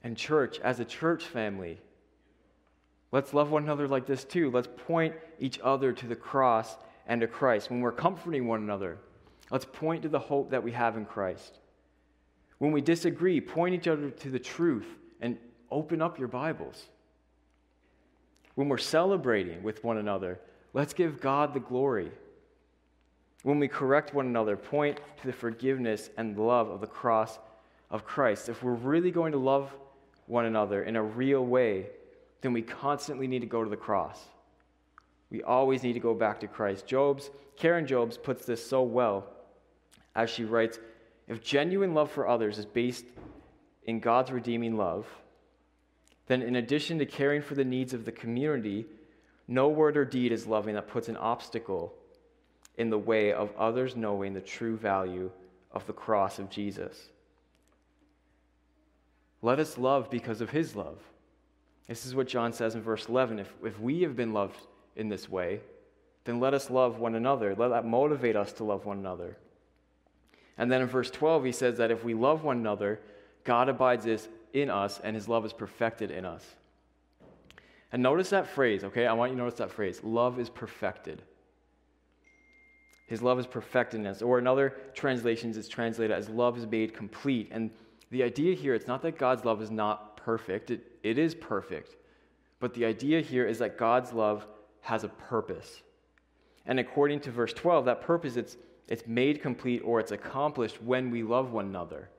And, 0.04 0.16
church, 0.16 0.60
as 0.60 0.78
a 0.78 0.84
church 0.84 1.24
family, 1.24 1.80
let's 3.10 3.34
love 3.34 3.50
one 3.50 3.64
another 3.64 3.88
like 3.88 4.06
this 4.06 4.22
too. 4.22 4.52
Let's 4.52 4.68
point 4.86 5.16
each 5.40 5.58
other 5.58 5.92
to 5.92 6.06
the 6.06 6.14
cross 6.14 6.76
and 7.08 7.20
to 7.20 7.26
Christ. 7.26 7.68
When 7.68 7.80
we're 7.80 7.90
comforting 7.90 8.46
one 8.46 8.62
another, 8.62 8.98
let's 9.50 9.64
point 9.64 10.02
to 10.02 10.08
the 10.08 10.20
hope 10.20 10.52
that 10.52 10.62
we 10.62 10.70
have 10.70 10.96
in 10.96 11.04
Christ. 11.04 11.58
When 12.58 12.70
we 12.70 12.80
disagree, 12.80 13.40
point 13.40 13.74
each 13.74 13.88
other 13.88 14.08
to 14.08 14.30
the 14.30 14.38
truth 14.38 14.86
and 15.20 15.36
open 15.68 16.00
up 16.00 16.16
your 16.16 16.28
Bibles. 16.28 16.90
When 18.58 18.68
we're 18.68 18.78
celebrating 18.78 19.62
with 19.62 19.84
one 19.84 19.98
another, 19.98 20.40
let's 20.74 20.92
give 20.92 21.20
God 21.20 21.54
the 21.54 21.60
glory. 21.60 22.10
When 23.44 23.60
we 23.60 23.68
correct 23.68 24.14
one 24.14 24.26
another, 24.26 24.56
point 24.56 24.98
to 25.20 25.26
the 25.28 25.32
forgiveness 25.32 26.10
and 26.16 26.36
love 26.36 26.68
of 26.68 26.80
the 26.80 26.88
cross 26.88 27.38
of 27.88 28.04
Christ. 28.04 28.48
If 28.48 28.64
we're 28.64 28.72
really 28.72 29.12
going 29.12 29.30
to 29.30 29.38
love 29.38 29.72
one 30.26 30.44
another 30.44 30.82
in 30.82 30.96
a 30.96 31.02
real 31.04 31.46
way, 31.46 31.86
then 32.40 32.52
we 32.52 32.62
constantly 32.62 33.28
need 33.28 33.42
to 33.42 33.46
go 33.46 33.62
to 33.62 33.70
the 33.70 33.76
cross. 33.76 34.24
We 35.30 35.44
always 35.44 35.84
need 35.84 35.92
to 35.92 36.00
go 36.00 36.12
back 36.12 36.40
to 36.40 36.48
Christ. 36.48 36.84
Jobes, 36.84 37.30
Karen 37.54 37.86
Jobes 37.86 38.18
puts 38.18 38.44
this 38.44 38.68
so 38.68 38.82
well 38.82 39.24
as 40.16 40.30
she 40.30 40.42
writes 40.42 40.80
If 41.28 41.44
genuine 41.44 41.94
love 41.94 42.10
for 42.10 42.26
others 42.26 42.58
is 42.58 42.66
based 42.66 43.04
in 43.84 44.00
God's 44.00 44.32
redeeming 44.32 44.76
love, 44.76 45.06
then 46.28 46.42
in 46.42 46.56
addition 46.56 46.98
to 46.98 47.06
caring 47.06 47.42
for 47.42 47.54
the 47.54 47.64
needs 47.64 47.92
of 47.92 48.04
the 48.04 48.12
community, 48.12 48.86
no 49.48 49.68
word 49.68 49.96
or 49.96 50.04
deed 50.04 50.30
is 50.30 50.46
loving 50.46 50.74
that 50.74 50.88
puts 50.88 51.08
an 51.08 51.16
obstacle 51.16 51.94
in 52.76 52.90
the 52.90 52.98
way 52.98 53.32
of 53.32 53.50
others 53.58 53.96
knowing 53.96 54.34
the 54.34 54.40
true 54.40 54.76
value 54.76 55.30
of 55.72 55.86
the 55.86 55.92
cross 55.92 56.38
of 56.38 56.50
Jesus. 56.50 57.08
Let 59.40 59.58
us 59.58 59.78
love 59.78 60.10
because 60.10 60.40
of 60.40 60.50
his 60.50 60.76
love. 60.76 60.98
This 61.88 62.04
is 62.04 62.14
what 62.14 62.28
John 62.28 62.52
says 62.52 62.74
in 62.74 62.82
verse 62.82 63.08
11. 63.08 63.38
If, 63.38 63.52
if 63.64 63.80
we 63.80 64.02
have 64.02 64.14
been 64.14 64.34
loved 64.34 64.58
in 64.96 65.08
this 65.08 65.28
way, 65.28 65.60
then 66.24 66.40
let 66.40 66.52
us 66.52 66.70
love 66.70 66.98
one 66.98 67.14
another. 67.14 67.54
Let 67.54 67.68
that 67.68 67.86
motivate 67.86 68.36
us 68.36 68.52
to 68.54 68.64
love 68.64 68.84
one 68.84 68.98
another. 68.98 69.38
And 70.58 70.70
then 70.70 70.82
in 70.82 70.88
verse 70.88 71.10
12, 71.10 71.44
he 71.44 71.52
says 71.52 71.78
that 71.78 71.90
if 71.90 72.04
we 72.04 72.14
love 72.14 72.44
one 72.44 72.58
another, 72.58 73.00
God 73.44 73.68
abides 73.68 74.04
in 74.52 74.70
us 74.70 75.00
and 75.02 75.14
his 75.14 75.28
love 75.28 75.44
is 75.44 75.52
perfected 75.52 76.10
in 76.10 76.24
us. 76.24 76.44
And 77.92 78.02
notice 78.02 78.30
that 78.30 78.46
phrase, 78.46 78.84
okay? 78.84 79.06
I 79.06 79.12
want 79.12 79.32
you 79.32 79.36
to 79.36 79.42
notice 79.42 79.58
that 79.58 79.70
phrase 79.70 80.02
love 80.02 80.38
is 80.38 80.50
perfected. 80.50 81.22
His 83.06 83.22
love 83.22 83.38
is 83.38 83.46
perfected 83.46 84.00
in 84.00 84.06
us. 84.06 84.20
Or 84.20 84.38
in 84.38 84.46
other 84.46 84.74
translations, 84.94 85.56
it's 85.56 85.68
translated 85.68 86.14
as 86.14 86.28
love 86.28 86.58
is 86.58 86.66
made 86.66 86.92
complete. 86.92 87.48
And 87.50 87.70
the 88.10 88.22
idea 88.22 88.54
here, 88.54 88.74
it's 88.74 88.86
not 88.86 89.00
that 89.02 89.16
God's 89.16 89.44
love 89.44 89.62
is 89.62 89.70
not 89.70 90.18
perfect, 90.18 90.70
it, 90.70 90.84
it 91.02 91.18
is 91.18 91.34
perfect. 91.34 91.96
But 92.60 92.74
the 92.74 92.84
idea 92.84 93.20
here 93.22 93.46
is 93.46 93.58
that 93.60 93.78
God's 93.78 94.12
love 94.12 94.46
has 94.82 95.04
a 95.04 95.08
purpose. 95.08 95.82
And 96.66 96.78
according 96.78 97.20
to 97.20 97.30
verse 97.30 97.54
12, 97.54 97.86
that 97.86 98.02
purpose, 98.02 98.36
it's, 98.36 98.58
it's 98.88 99.06
made 99.06 99.40
complete 99.40 99.80
or 99.84 100.00
it's 100.00 100.12
accomplished 100.12 100.82
when 100.82 101.10
we 101.10 101.22
love 101.22 101.52
one 101.52 101.64
another. 101.64 102.10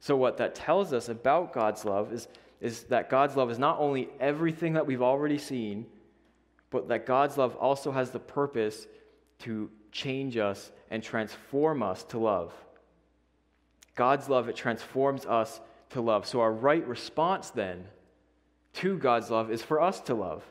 So, 0.00 0.16
what 0.16 0.36
that 0.38 0.54
tells 0.54 0.92
us 0.92 1.08
about 1.08 1.52
God's 1.52 1.84
love 1.84 2.12
is, 2.12 2.28
is 2.60 2.84
that 2.84 3.10
God's 3.10 3.36
love 3.36 3.50
is 3.50 3.58
not 3.58 3.78
only 3.78 4.08
everything 4.20 4.74
that 4.74 4.86
we've 4.86 5.02
already 5.02 5.38
seen, 5.38 5.86
but 6.70 6.88
that 6.88 7.06
God's 7.06 7.36
love 7.36 7.56
also 7.56 7.90
has 7.90 8.10
the 8.10 8.18
purpose 8.18 8.86
to 9.40 9.70
change 9.90 10.36
us 10.36 10.70
and 10.90 11.02
transform 11.02 11.82
us 11.82 12.04
to 12.04 12.18
love. 12.18 12.52
God's 13.94 14.28
love, 14.28 14.48
it 14.48 14.56
transforms 14.56 15.26
us 15.26 15.60
to 15.90 16.00
love. 16.00 16.26
So, 16.26 16.40
our 16.40 16.52
right 16.52 16.86
response 16.86 17.50
then 17.50 17.84
to 18.74 18.96
God's 18.98 19.30
love 19.30 19.50
is 19.50 19.62
for 19.62 19.80
us 19.80 20.00
to 20.02 20.14
love. 20.14 20.44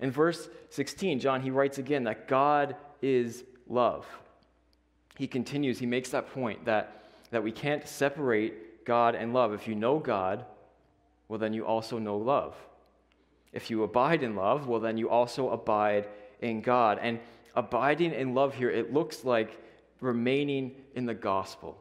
In 0.00 0.10
verse 0.10 0.48
16, 0.70 1.18
John, 1.18 1.40
he 1.40 1.50
writes 1.50 1.78
again 1.78 2.04
that 2.04 2.28
God 2.28 2.76
is 3.02 3.42
love. 3.68 4.06
He 5.16 5.26
continues, 5.26 5.78
he 5.78 5.86
makes 5.86 6.10
that 6.10 6.32
point 6.32 6.66
that, 6.66 7.02
that 7.30 7.42
we 7.42 7.52
can't 7.52 7.86
separate 7.86 8.84
God 8.84 9.14
and 9.14 9.32
love. 9.32 9.52
If 9.52 9.68
you 9.68 9.74
know 9.74 9.98
God, 9.98 10.44
well, 11.28 11.38
then 11.38 11.52
you 11.52 11.66
also 11.66 11.98
know 11.98 12.16
love. 12.16 12.56
If 13.52 13.70
you 13.70 13.82
abide 13.82 14.22
in 14.22 14.34
love, 14.34 14.66
well, 14.66 14.80
then 14.80 14.96
you 14.96 15.08
also 15.08 15.50
abide 15.50 16.08
in 16.40 16.60
God. 16.60 16.98
And 17.00 17.20
abiding 17.54 18.12
in 18.12 18.34
love 18.34 18.54
here, 18.54 18.70
it 18.70 18.92
looks 18.92 19.24
like 19.24 19.60
remaining 20.00 20.74
in 20.94 21.06
the 21.06 21.14
gospel. 21.14 21.78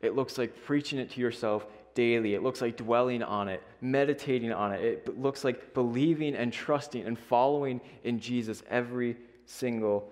It 0.00 0.14
looks 0.14 0.38
like 0.38 0.64
preaching 0.64 0.98
it 0.98 1.10
to 1.10 1.20
yourself 1.20 1.66
daily. 1.94 2.34
It 2.34 2.42
looks 2.42 2.60
like 2.60 2.76
dwelling 2.76 3.22
on 3.22 3.48
it, 3.48 3.62
meditating 3.80 4.52
on 4.52 4.72
it. 4.72 4.82
It 4.82 5.18
looks 5.18 5.42
like 5.42 5.74
believing 5.74 6.36
and 6.36 6.52
trusting 6.52 7.04
and 7.04 7.18
following 7.18 7.80
in 8.04 8.20
Jesus 8.20 8.62
every 8.68 9.16
single 9.46 10.10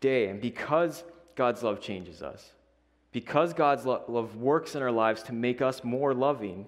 day. 0.00 0.28
And 0.28 0.40
because 0.40 1.04
God's 1.34 1.62
love 1.62 1.80
changes 1.80 2.22
us, 2.22 2.52
because 3.16 3.54
God's 3.54 3.86
love 3.86 4.36
works 4.36 4.74
in 4.74 4.82
our 4.82 4.92
lives 4.92 5.22
to 5.22 5.32
make 5.32 5.62
us 5.62 5.82
more 5.82 6.12
loving, 6.12 6.66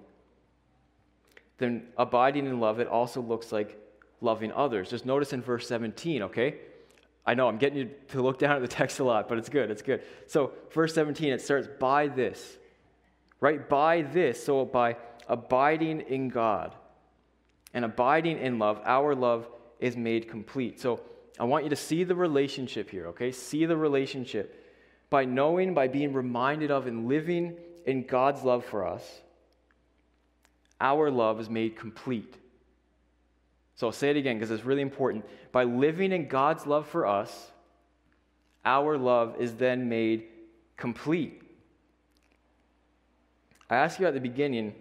then 1.58 1.88
abiding 1.98 2.46
in 2.46 2.58
love, 2.58 2.80
it 2.80 2.88
also 2.88 3.20
looks 3.20 3.52
like 3.52 3.78
loving 4.22 4.50
others. 4.52 4.88
Just 4.88 5.04
notice 5.04 5.34
in 5.34 5.42
verse 5.42 5.68
17, 5.68 6.22
okay? 6.22 6.54
I 7.26 7.34
know 7.34 7.48
I'm 7.48 7.58
getting 7.58 7.76
you 7.76 7.90
to 8.12 8.22
look 8.22 8.38
down 8.38 8.56
at 8.56 8.62
the 8.62 8.68
text 8.78 8.98
a 8.98 9.04
lot, 9.04 9.28
but 9.28 9.37
it's 9.37 9.50
good. 9.50 9.70
It's 9.70 9.82
good. 9.82 10.00
So, 10.26 10.52
verse 10.70 10.94
17, 10.94 11.34
it 11.34 11.42
starts 11.42 11.68
by 11.78 12.08
this, 12.08 12.56
right? 13.42 13.68
By 13.68 14.00
this. 14.00 14.42
So, 14.42 14.64
by 14.64 14.96
abiding 15.28 16.00
in 16.00 16.30
God 16.30 16.74
and 17.74 17.84
abiding 17.84 18.38
in 18.38 18.58
love, 18.58 18.80
our 18.87 19.14
love 19.14 19.50
is 19.80 19.98
made 19.98 20.30
complete. 20.30 20.80
So, 20.80 21.02
I 21.38 21.44
want 21.44 21.64
you 21.64 21.70
to 21.70 21.76
see 21.76 22.04
the 22.04 22.14
relationship 22.14 22.88
here, 22.88 23.08
okay? 23.08 23.32
See 23.32 23.66
the 23.66 23.76
relationship. 23.76 24.64
By 25.11 25.25
knowing, 25.25 25.75
by 25.75 25.88
being 25.88 26.12
reminded 26.12 26.71
of, 26.71 26.87
and 26.87 27.09
living 27.09 27.57
in 27.87 28.05
God's 28.05 28.42
love 28.42 28.64
for 28.64 28.87
us, 28.87 29.21
our 30.81 31.11
love 31.11 31.40
is 31.40 31.49
made 31.49 31.77
complete. 31.77 32.35
So 33.77 33.87
I'll 33.87 33.92
say 33.92 34.11
it 34.11 34.16
again 34.16 34.37
because 34.37 34.51
it's 34.51 34.64
really 34.64 34.83
important. 34.83 35.25
By 35.53 35.64
living 35.64 36.12
in 36.12 36.29
God's 36.29 36.66
love 36.66 36.87
for 36.87 37.07
us, 37.07 37.51
our 38.64 38.99
love 38.99 39.37
is 39.38 39.55
then 39.55 39.88
made 39.88 40.25
complete. 40.77 41.42
I 43.71 43.77
asked 43.77 44.01
you 44.01 44.07
at 44.07 44.14
the 44.14 44.21
beginning 44.21 44.75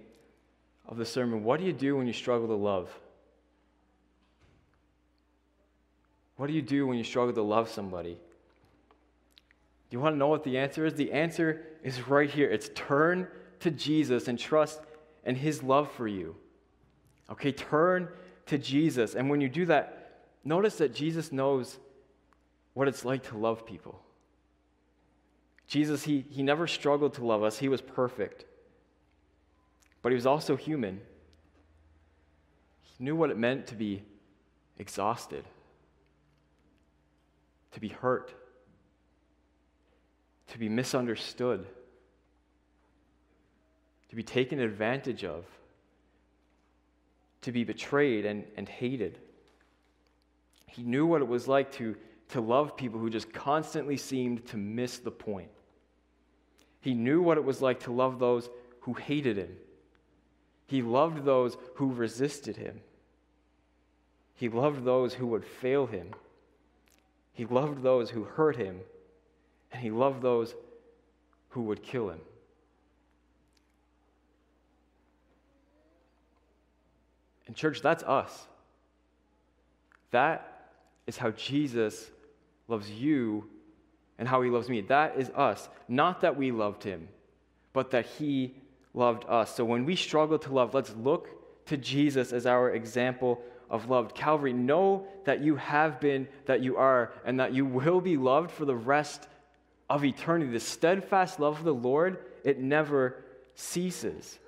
of 0.88 0.98
the 0.98 1.06
sermon, 1.06 1.44
what 1.44 1.60
do 1.60 1.66
you 1.66 1.74
do 1.74 1.96
when 1.96 2.08
you 2.08 2.14
struggle 2.14 2.48
to 2.48 2.56
love? 2.56 2.90
What 6.38 6.48
do 6.48 6.54
you 6.54 6.62
do 6.62 6.88
when 6.88 6.98
you 6.98 7.04
struggle 7.04 7.34
to 7.34 7.42
love 7.42 7.70
somebody? 7.70 8.18
Do 9.90 9.96
you 9.96 10.02
want 10.02 10.16
to 10.16 10.18
know 10.18 10.28
what 10.28 10.44
the 10.44 10.58
answer 10.58 10.86
is? 10.86 10.96
The 10.96 11.12
answer 11.14 11.64
is 11.84 12.08
right 12.08 12.30
here. 12.30 12.50
It's 12.50 12.70
turn 12.76 13.28
to 13.62 13.72
Jesus 13.72 14.28
and 14.28 14.38
trust 14.38 14.82
in 15.26 15.36
his 15.36 15.64
love 15.64 15.90
for 15.92 16.08
you. 16.08 16.36
Okay, 17.30 17.52
turn 17.52 18.10
to 18.48 18.58
Jesus. 18.58 19.16
And 19.16 19.30
when 19.30 19.40
you 19.40 19.50
do 19.50 19.66
that, 19.66 20.24
notice 20.44 20.78
that 20.78 20.94
Jesus 20.94 21.32
knows 21.32 21.78
what 22.74 22.88
it's 22.88 23.06
like 23.06 23.24
to 23.30 23.38
love 23.38 23.66
people. 23.66 24.02
Jesus, 25.68 26.04
he, 26.04 26.26
he 26.30 26.44
never 26.44 26.68
struggled 26.68 27.14
to 27.16 27.26
love 27.26 27.44
us, 27.44 27.58
he 27.58 27.70
was 27.70 27.82
perfect. 27.82 28.46
But 30.02 30.12
he 30.12 30.16
was 30.16 30.26
also 30.26 30.56
human. 30.56 31.02
He 32.84 33.04
knew 33.04 33.16
what 33.16 33.30
it 33.30 33.38
meant 33.38 33.68
to 33.68 33.76
be 33.76 34.04
exhausted, 34.78 35.44
to 37.72 37.80
be 37.80 37.90
hurt, 37.90 38.34
to 40.48 40.60
be 40.60 40.70
misunderstood, 40.70 41.66
to 44.10 44.16
be 44.16 44.24
taken 44.24 44.60
advantage 44.60 45.24
of, 45.24 45.46
to 47.42 47.52
be 47.52 47.64
betrayed 47.64 48.26
and, 48.26 48.46
and 48.56 48.68
hated. 48.68 49.20
He 50.68 50.84
knew 50.84 51.06
what 51.06 51.22
it 51.22 51.28
was 51.28 51.48
like 51.48 51.72
to, 51.74 51.96
to 52.30 52.42
love 52.42 52.78
people 52.78 53.00
who 53.00 53.10
just 53.10 53.32
constantly 53.34 53.98
seemed 53.98 54.46
to 54.48 54.58
miss 54.58 55.00
the 55.00 55.12
point. 55.12 55.50
He 56.82 56.94
knew 56.94 57.22
what 57.22 57.38
it 57.38 57.44
was 57.44 57.62
like 57.62 57.82
to 57.82 57.92
love 57.92 58.20
those 58.20 58.50
who 58.82 58.94
hated 58.94 59.38
him. 59.38 59.56
He 60.68 60.82
loved 60.82 61.26
those 61.26 61.58
who 61.76 61.92
resisted 61.92 62.58
him. 62.58 62.82
He 64.36 64.50
loved 64.50 64.86
those 64.86 65.16
who 65.16 65.28
would 65.28 65.46
fail 65.46 65.88
him. 65.88 66.12
He 67.34 67.46
loved 67.46 67.82
those 67.82 68.10
who 68.10 68.24
hurt 68.24 68.56
him. 68.56 68.82
And 69.72 69.82
he 69.82 69.92
loved 69.92 70.22
those 70.22 70.56
who 71.50 71.64
would 71.64 71.84
kill 71.84 72.10
him. 72.10 72.22
And, 77.48 77.56
church, 77.56 77.82
that's 77.82 78.04
us. 78.04 78.48
That 80.12 80.72
is 81.06 81.18
how 81.18 81.32
Jesus 81.32 82.10
loves 82.68 82.90
you 82.90 83.50
and 84.20 84.28
how 84.28 84.42
he 84.42 84.50
loves 84.50 84.70
me. 84.70 84.82
That 84.82 85.18
is 85.18 85.30
us. 85.32 85.70
Not 85.88 86.22
that 86.22 86.38
we 86.38 86.52
loved 86.52 86.84
him, 86.84 87.08
but 87.74 87.92
that 87.92 88.06
he 88.06 88.56
loved 88.94 89.26
us. 89.30 89.56
So 89.56 89.64
when 89.64 89.86
we 89.86 89.96
struggle 89.96 90.40
to 90.40 90.54
love, 90.54 90.74
let's 90.74 90.94
look 90.96 91.66
to 91.68 91.78
Jesus 91.78 92.34
as 92.34 92.46
our 92.46 92.72
example 92.72 93.42
of 93.70 93.90
love. 93.90 94.14
Calvary, 94.14 94.54
know 94.54 95.08
that 95.26 95.42
you 95.42 95.56
have 95.58 96.00
been, 96.00 96.28
that 96.46 96.62
you 96.62 96.78
are, 96.78 97.14
and 97.26 97.40
that 97.40 97.54
you 97.54 97.66
will 97.66 98.02
be 98.02 98.18
loved 98.18 98.52
for 98.52 98.66
the 98.66 98.76
rest 98.76 99.28
of 99.90 100.04
eternity. 100.04 100.52
The 100.52 100.60
steadfast 100.60 101.40
love 101.40 101.60
of 101.60 101.64
the 101.64 101.74
Lord, 101.74 102.18
it 102.44 102.60
never 102.60 103.24
ceases. 103.56 104.40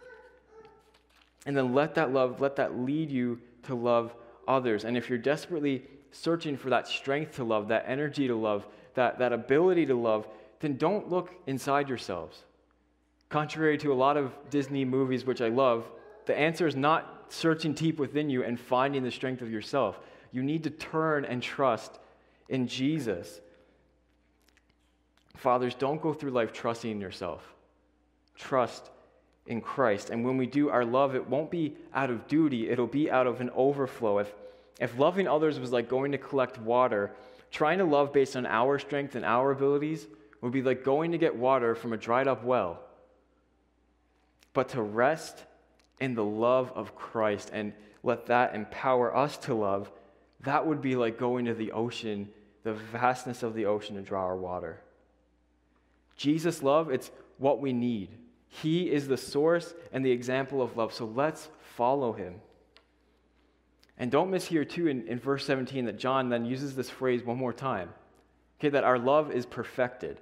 And 1.45 1.55
then 1.55 1.73
let 1.73 1.95
that 1.95 2.11
love, 2.11 2.41
let 2.41 2.57
that 2.57 2.77
lead 2.79 3.09
you 3.09 3.39
to 3.63 3.75
love 3.75 4.13
others. 4.47 4.83
And 4.83 4.97
if 4.97 5.09
you're 5.09 5.17
desperately 5.17 5.83
searching 6.11 6.57
for 6.57 6.69
that 6.69 6.87
strength 6.87 7.35
to 7.35 7.43
love, 7.43 7.69
that 7.69 7.85
energy 7.87 8.27
to 8.27 8.35
love, 8.35 8.65
that, 8.95 9.19
that 9.19 9.31
ability 9.31 9.85
to 9.85 9.95
love, 9.95 10.27
then 10.59 10.75
don't 10.75 11.09
look 11.09 11.33
inside 11.47 11.87
yourselves. 11.87 12.43
Contrary 13.29 13.77
to 13.77 13.93
a 13.93 13.95
lot 13.95 14.17
of 14.17 14.33
Disney 14.49 14.83
movies, 14.83 15.25
which 15.25 15.41
I 15.41 15.49
love, 15.49 15.89
the 16.25 16.37
answer 16.37 16.67
is 16.67 16.75
not 16.75 17.25
searching 17.29 17.73
deep 17.73 17.99
within 17.99 18.29
you 18.29 18.43
and 18.43 18.59
finding 18.59 19.03
the 19.03 19.11
strength 19.11 19.41
of 19.41 19.51
yourself. 19.51 19.99
You 20.31 20.43
need 20.43 20.63
to 20.63 20.69
turn 20.69 21.25
and 21.25 21.41
trust 21.41 21.99
in 22.49 22.67
Jesus. 22.67 23.39
Fathers, 25.39 25.73
don't 25.73 26.01
go 26.01 26.13
through 26.13 26.31
life 26.31 26.51
trusting 26.51 26.91
in 26.91 26.99
yourself. 26.99 27.41
Trust 28.35 28.89
in 29.47 29.61
Christ. 29.61 30.09
And 30.09 30.25
when 30.25 30.35
we 30.35 30.45
do 30.45 30.69
our 30.69 30.83
love, 30.83 31.15
it 31.15 31.29
won't 31.29 31.49
be 31.49 31.77
out 31.93 32.09
of 32.09 32.27
duty, 32.27 32.69
it'll 32.69 32.87
be 32.87 33.09
out 33.09 33.25
of 33.25 33.39
an 33.39 33.49
overflow. 33.55 34.19
If, 34.19 34.33
if 34.81 34.99
loving 34.99 35.29
others 35.29 35.57
was 35.57 35.71
like 35.71 35.87
going 35.87 36.11
to 36.11 36.17
collect 36.17 36.59
water, 36.59 37.13
trying 37.51 37.77
to 37.77 37.85
love 37.85 38.11
based 38.11 38.35
on 38.35 38.45
our 38.45 38.79
strength 38.79 39.15
and 39.15 39.23
our 39.23 39.51
abilities 39.51 40.07
would 40.41 40.51
be 40.51 40.61
like 40.61 40.83
going 40.83 41.13
to 41.13 41.17
get 41.17 41.35
water 41.35 41.73
from 41.73 41.93
a 41.93 41.97
dried 41.97 42.27
up 42.27 42.43
well. 42.43 42.81
But 44.53 44.69
to 44.69 44.81
rest 44.81 45.45
in 46.01 46.15
the 46.15 46.23
love 46.23 46.71
of 46.75 46.95
Christ 46.95 47.49
and 47.53 47.71
let 48.03 48.25
that 48.25 48.55
empower 48.55 49.15
us 49.15 49.37
to 49.37 49.53
love, 49.53 49.89
that 50.41 50.67
would 50.67 50.81
be 50.81 50.97
like 50.97 51.17
going 51.17 51.45
to 51.45 51.53
the 51.53 51.71
ocean, 51.71 52.27
the 52.63 52.73
vastness 52.73 53.41
of 53.41 53.53
the 53.53 53.67
ocean 53.67 53.95
to 53.95 54.01
draw 54.01 54.25
our 54.25 54.35
water. 54.35 54.81
Jesus' 56.19 56.61
love, 56.61 56.91
it's 56.91 57.11
what 57.37 57.61
we 57.61 57.71
need. 57.71 58.09
He 58.49 58.91
is 58.91 59.07
the 59.07 59.15
source 59.15 59.73
and 59.93 60.03
the 60.03 60.11
example 60.11 60.61
of 60.61 60.75
love. 60.75 60.93
So 60.93 61.05
let's 61.05 61.47
follow 61.77 62.11
him. 62.11 62.41
And 63.97 64.11
don't 64.11 64.29
miss 64.29 64.45
here, 64.45 64.65
too, 64.65 64.87
in, 64.87 65.07
in 65.07 65.17
verse 65.17 65.45
17, 65.45 65.85
that 65.85 65.97
John 65.97 66.27
then 66.27 66.43
uses 66.43 66.75
this 66.75 66.89
phrase 66.89 67.23
one 67.23 67.37
more 67.37 67.53
time. 67.53 67.89
Okay, 68.59 68.67
that 68.67 68.83
our 68.83 68.99
love 68.99 69.31
is 69.31 69.45
perfected. 69.45 70.19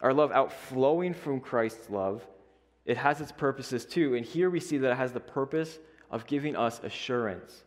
Our 0.00 0.12
love 0.12 0.32
outflowing 0.32 1.14
from 1.14 1.40
Christ's 1.40 1.88
love, 1.88 2.26
it 2.84 2.96
has 2.96 3.20
its 3.20 3.30
purposes 3.30 3.84
too. 3.84 4.16
And 4.16 4.26
here 4.26 4.50
we 4.50 4.58
see 4.58 4.78
that 4.78 4.90
it 4.90 4.96
has 4.96 5.12
the 5.12 5.20
purpose 5.20 5.78
of 6.10 6.26
giving 6.26 6.56
us 6.56 6.80
assurance. 6.82 7.62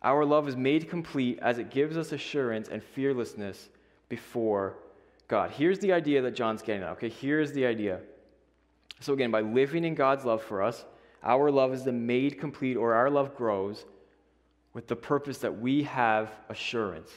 Our 0.00 0.24
love 0.24 0.46
is 0.46 0.54
made 0.54 0.88
complete 0.88 1.40
as 1.42 1.58
it 1.58 1.70
gives 1.70 1.96
us 1.96 2.12
assurance 2.12 2.68
and 2.68 2.84
fearlessness 2.84 3.68
before 4.08 4.76
God. 5.28 5.50
Here's 5.50 5.78
the 5.78 5.92
idea 5.92 6.22
that 6.22 6.34
John's 6.34 6.62
getting 6.62 6.82
at. 6.82 6.90
Okay, 6.90 7.08
here's 7.08 7.52
the 7.52 7.66
idea. 7.66 8.00
So, 9.00 9.12
again, 9.12 9.30
by 9.30 9.40
living 9.40 9.84
in 9.84 9.94
God's 9.94 10.24
love 10.24 10.42
for 10.42 10.62
us, 10.62 10.84
our 11.22 11.50
love 11.50 11.74
is 11.74 11.84
then 11.84 12.06
made 12.06 12.38
complete, 12.38 12.76
or 12.76 12.94
our 12.94 13.10
love 13.10 13.36
grows 13.36 13.84
with 14.72 14.86
the 14.86 14.96
purpose 14.96 15.38
that 15.38 15.60
we 15.60 15.82
have 15.84 16.30
assurance. 16.48 17.10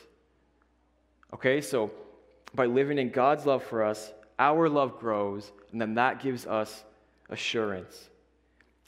Okay, 1.33 1.61
so 1.61 1.91
by 2.55 2.65
living 2.65 2.97
in 2.97 3.11
God's 3.11 3.45
love 3.45 3.63
for 3.63 3.83
us, 3.83 4.11
our 4.39 4.67
love 4.69 4.99
grows, 4.99 5.51
and 5.71 5.79
then 5.79 5.93
that 5.95 6.21
gives 6.21 6.47
us 6.47 6.83
assurance. 7.29 8.09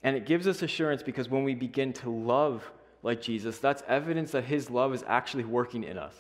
And 0.04 0.16
it 0.16 0.26
gives 0.26 0.48
us 0.48 0.62
assurance 0.64 1.04
because 1.04 1.30
when 1.30 1.44
we 1.44 1.54
begin 1.54 1.94
to 1.94 2.10
love 2.10 2.70
like 3.04 3.22
Jesus, 3.22 3.60
that's 3.60 3.84
evidence 3.88 4.32
that 4.32 4.46
his 4.46 4.70
love 4.70 4.94
is 4.94 5.04
actually 5.08 5.44
working 5.44 5.84
in 5.84 5.98
us. 5.98 6.16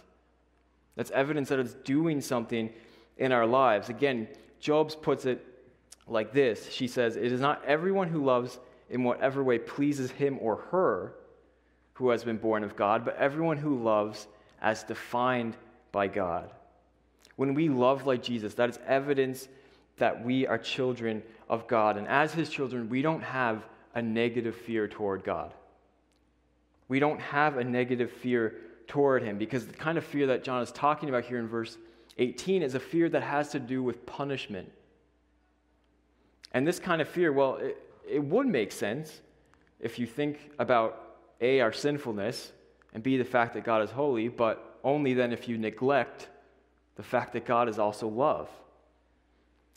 That's 0.95 1.11
evidence 1.11 1.49
that 1.49 1.59
it's 1.59 1.73
doing 1.73 2.21
something 2.21 2.69
in 3.21 3.31
our 3.31 3.45
lives. 3.45 3.89
Again, 3.89 4.27
Jobes 4.59 4.95
puts 4.95 5.25
it 5.25 5.45
like 6.07 6.33
this 6.33 6.69
She 6.69 6.87
says, 6.87 7.15
It 7.15 7.31
is 7.31 7.39
not 7.39 7.63
everyone 7.65 8.09
who 8.09 8.25
loves 8.25 8.59
in 8.89 9.03
whatever 9.05 9.41
way 9.43 9.59
pleases 9.59 10.11
him 10.11 10.37
or 10.41 10.57
her 10.71 11.13
who 11.93 12.09
has 12.09 12.23
been 12.23 12.37
born 12.37 12.63
of 12.63 12.75
God, 12.75 13.05
but 13.05 13.15
everyone 13.17 13.57
who 13.57 13.81
loves 13.81 14.27
as 14.61 14.83
defined 14.83 15.55
by 15.91 16.07
God. 16.07 16.49
When 17.35 17.53
we 17.53 17.69
love 17.69 18.05
like 18.05 18.23
Jesus, 18.23 18.55
that 18.55 18.69
is 18.69 18.79
evidence 18.85 19.47
that 19.97 20.25
we 20.25 20.47
are 20.47 20.57
children 20.57 21.21
of 21.47 21.67
God. 21.67 21.97
And 21.97 22.07
as 22.07 22.33
his 22.33 22.49
children, 22.49 22.89
we 22.89 23.01
don't 23.01 23.21
have 23.21 23.63
a 23.93 24.01
negative 24.01 24.55
fear 24.55 24.87
toward 24.87 25.23
God. 25.23 25.53
We 26.87 26.99
don't 26.99 27.21
have 27.21 27.57
a 27.57 27.63
negative 27.63 28.11
fear 28.11 28.55
toward 28.87 29.21
him 29.21 29.37
because 29.37 29.67
the 29.67 29.73
kind 29.73 29.97
of 29.97 30.03
fear 30.03 30.27
that 30.27 30.43
John 30.43 30.63
is 30.63 30.71
talking 30.71 31.07
about 31.07 31.25
here 31.25 31.37
in 31.37 31.47
verse 31.47 31.77
18 32.21 32.61
is 32.61 32.75
a 32.75 32.79
fear 32.79 33.09
that 33.09 33.23
has 33.23 33.49
to 33.49 33.59
do 33.59 33.81
with 33.81 34.05
punishment. 34.05 34.71
And 36.51 36.67
this 36.67 36.79
kind 36.79 37.01
of 37.01 37.09
fear, 37.09 37.33
well, 37.33 37.55
it, 37.55 37.77
it 38.07 38.23
would 38.23 38.45
make 38.45 38.71
sense 38.71 39.21
if 39.79 39.97
you 39.97 40.05
think 40.05 40.51
about 40.59 41.17
A, 41.41 41.61
our 41.61 41.73
sinfulness, 41.73 42.51
and 42.93 43.01
B, 43.01 43.17
the 43.17 43.23
fact 43.23 43.55
that 43.55 43.63
God 43.63 43.81
is 43.81 43.89
holy, 43.89 44.27
but 44.27 44.79
only 44.83 45.15
then 45.15 45.33
if 45.33 45.47
you 45.47 45.57
neglect 45.57 46.27
the 46.95 47.03
fact 47.03 47.33
that 47.33 47.45
God 47.45 47.67
is 47.67 47.79
also 47.79 48.07
love. 48.07 48.49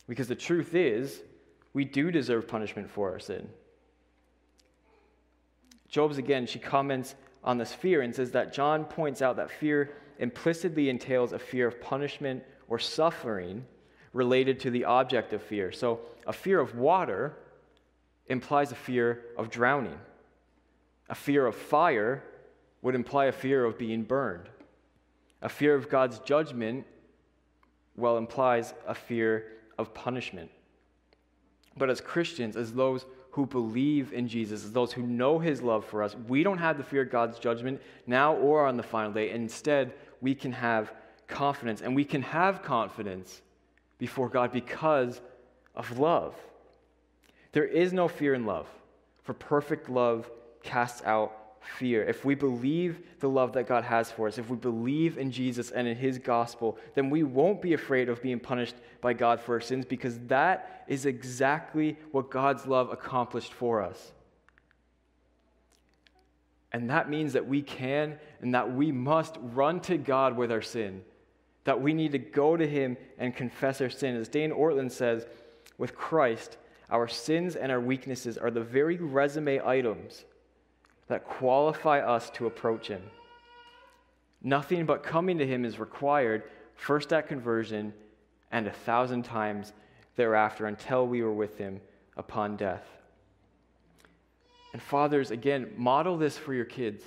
Because 0.07 0.27
the 0.27 0.35
truth 0.35 0.75
is, 0.75 1.21
we 1.73 1.83
do 1.83 2.11
deserve 2.11 2.47
punishment 2.47 2.91
for 2.91 3.11
our 3.11 3.19
sin. 3.19 3.49
Jobes 5.87 6.19
again, 6.19 6.45
she 6.45 6.59
comments 6.59 7.15
on 7.43 7.57
this 7.57 7.73
fear 7.73 8.01
and 8.01 8.13
says 8.13 8.31
that 8.31 8.53
John 8.53 8.85
points 8.85 9.23
out 9.23 9.37
that 9.37 9.49
fear 9.49 9.95
implicitly 10.19 10.89
entails 10.89 11.33
a 11.33 11.39
fear 11.39 11.67
of 11.67 11.81
punishment 11.81 12.43
or 12.67 12.79
suffering 12.79 13.65
related 14.13 14.59
to 14.61 14.69
the 14.69 14.85
object 14.85 15.33
of 15.33 15.43
fear. 15.43 15.71
So, 15.71 15.99
a 16.25 16.33
fear 16.33 16.59
of 16.59 16.75
water 16.75 17.37
implies 18.27 18.71
a 18.71 18.75
fear 18.75 19.25
of 19.37 19.49
drowning. 19.49 19.99
A 21.09 21.15
fear 21.15 21.45
of 21.45 21.55
fire 21.55 22.23
would 22.81 22.95
imply 22.95 23.25
a 23.25 23.31
fear 23.31 23.65
of 23.65 23.77
being 23.77 24.03
burned. 24.03 24.49
A 25.41 25.49
fear 25.49 25.75
of 25.75 25.89
God's 25.89 26.19
judgment, 26.19 26.85
well, 27.95 28.17
implies 28.17 28.73
a 28.87 28.95
fear 28.95 29.45
of 29.77 29.93
punishment. 29.93 30.49
But 31.77 31.89
as 31.89 32.01
Christians, 32.01 32.55
as 32.55 32.73
those 32.73 33.05
who 33.31 33.45
believe 33.45 34.13
in 34.13 34.27
Jesus, 34.27 34.63
as 34.63 34.71
those 34.71 34.93
who 34.93 35.05
know 35.05 35.39
his 35.39 35.61
love 35.61 35.85
for 35.85 36.01
us, 36.01 36.15
we 36.27 36.41
don't 36.41 36.57
have 36.57 36.77
the 36.77 36.83
fear 36.83 37.01
of 37.01 37.11
God's 37.11 37.37
judgment 37.37 37.81
now 38.07 38.33
or 38.35 38.65
on 38.65 38.77
the 38.77 38.83
final 38.83 39.11
day. 39.11 39.31
Instead, 39.31 39.93
we 40.21 40.35
can 40.35 40.51
have 40.51 40.91
confidence, 41.27 41.81
and 41.81 41.95
we 41.95 42.05
can 42.05 42.21
have 42.21 42.61
confidence 42.63 43.41
before 43.97 44.29
God 44.29 44.51
because 44.51 45.21
of 45.75 45.99
love. 45.99 46.35
There 47.51 47.65
is 47.65 47.93
no 47.93 48.07
fear 48.07 48.33
in 48.33 48.45
love, 48.45 48.67
for 49.23 49.33
perfect 49.33 49.89
love 49.89 50.29
casts 50.63 51.01
out 51.05 51.45
fear. 51.61 52.03
If 52.03 52.25
we 52.25 52.35
believe 52.35 52.99
the 53.19 53.29
love 53.29 53.53
that 53.53 53.67
God 53.67 53.83
has 53.83 54.11
for 54.11 54.27
us, 54.27 54.37
if 54.37 54.49
we 54.49 54.57
believe 54.57 55.17
in 55.17 55.31
Jesus 55.31 55.71
and 55.71 55.87
in 55.87 55.97
his 55.97 56.17
gospel, 56.17 56.77
then 56.93 57.09
we 57.09 57.23
won't 57.23 57.61
be 57.61 57.73
afraid 57.73 58.09
of 58.09 58.21
being 58.21 58.39
punished 58.39 58.75
by 59.01 59.13
God 59.13 59.39
for 59.39 59.55
our 59.55 59.61
sins 59.61 59.85
because 59.85 60.19
that 60.27 60.83
is 60.87 61.05
exactly 61.05 61.97
what 62.11 62.29
God's 62.29 62.65
love 62.65 62.91
accomplished 62.91 63.53
for 63.53 63.81
us. 63.81 64.11
And 66.75 66.89
that 66.89 67.09
means 67.09 67.31
that 67.31 67.47
we 67.47 67.61
can 67.61 68.19
and 68.41 68.53
that 68.53 68.75
we 68.75 68.91
must 68.91 69.37
run 69.39 69.79
to 69.79 69.97
God 69.97 70.35
with 70.35 70.51
our 70.51 70.61
sin. 70.61 71.03
That 71.63 71.81
we 71.81 71.93
need 71.93 72.11
to 72.11 72.19
go 72.19 72.57
to 72.57 72.67
Him 72.67 72.97
and 73.17 73.33
confess 73.33 73.79
our 73.79 73.89
sin. 73.89 74.17
As 74.17 74.27
Dane 74.27 74.51
Ortlund 74.51 74.91
says, 74.91 75.25
with 75.77 75.95
Christ, 75.95 76.57
our 76.89 77.07
sins 77.07 77.55
and 77.55 77.71
our 77.71 77.79
weaknesses 77.79 78.37
are 78.37 78.51
the 78.51 78.59
very 78.59 78.97
resume 78.97 79.61
items 79.65 80.25
that 81.07 81.23
qualify 81.23 82.01
us 82.01 82.29
to 82.31 82.45
approach 82.45 82.89
Him. 82.89 83.03
Nothing 84.43 84.85
but 84.85 85.01
coming 85.01 85.37
to 85.37 85.47
Him 85.47 85.63
is 85.63 85.79
required, 85.79 86.43
first 86.73 87.13
at 87.13 87.29
conversion 87.29 87.93
and 88.51 88.67
a 88.67 88.73
thousand 88.73 89.23
times 89.23 89.71
thereafter 90.17 90.65
until 90.65 91.07
we 91.07 91.21
were 91.21 91.31
with 91.31 91.57
Him 91.57 91.79
upon 92.17 92.57
death. 92.57 92.94
And 94.75 94.81
fathers, 94.81 95.31
again, 95.31 95.71
model 95.77 96.17
this 96.17 96.37
for 96.37 96.53
your 96.53 96.65
kids. 96.65 97.01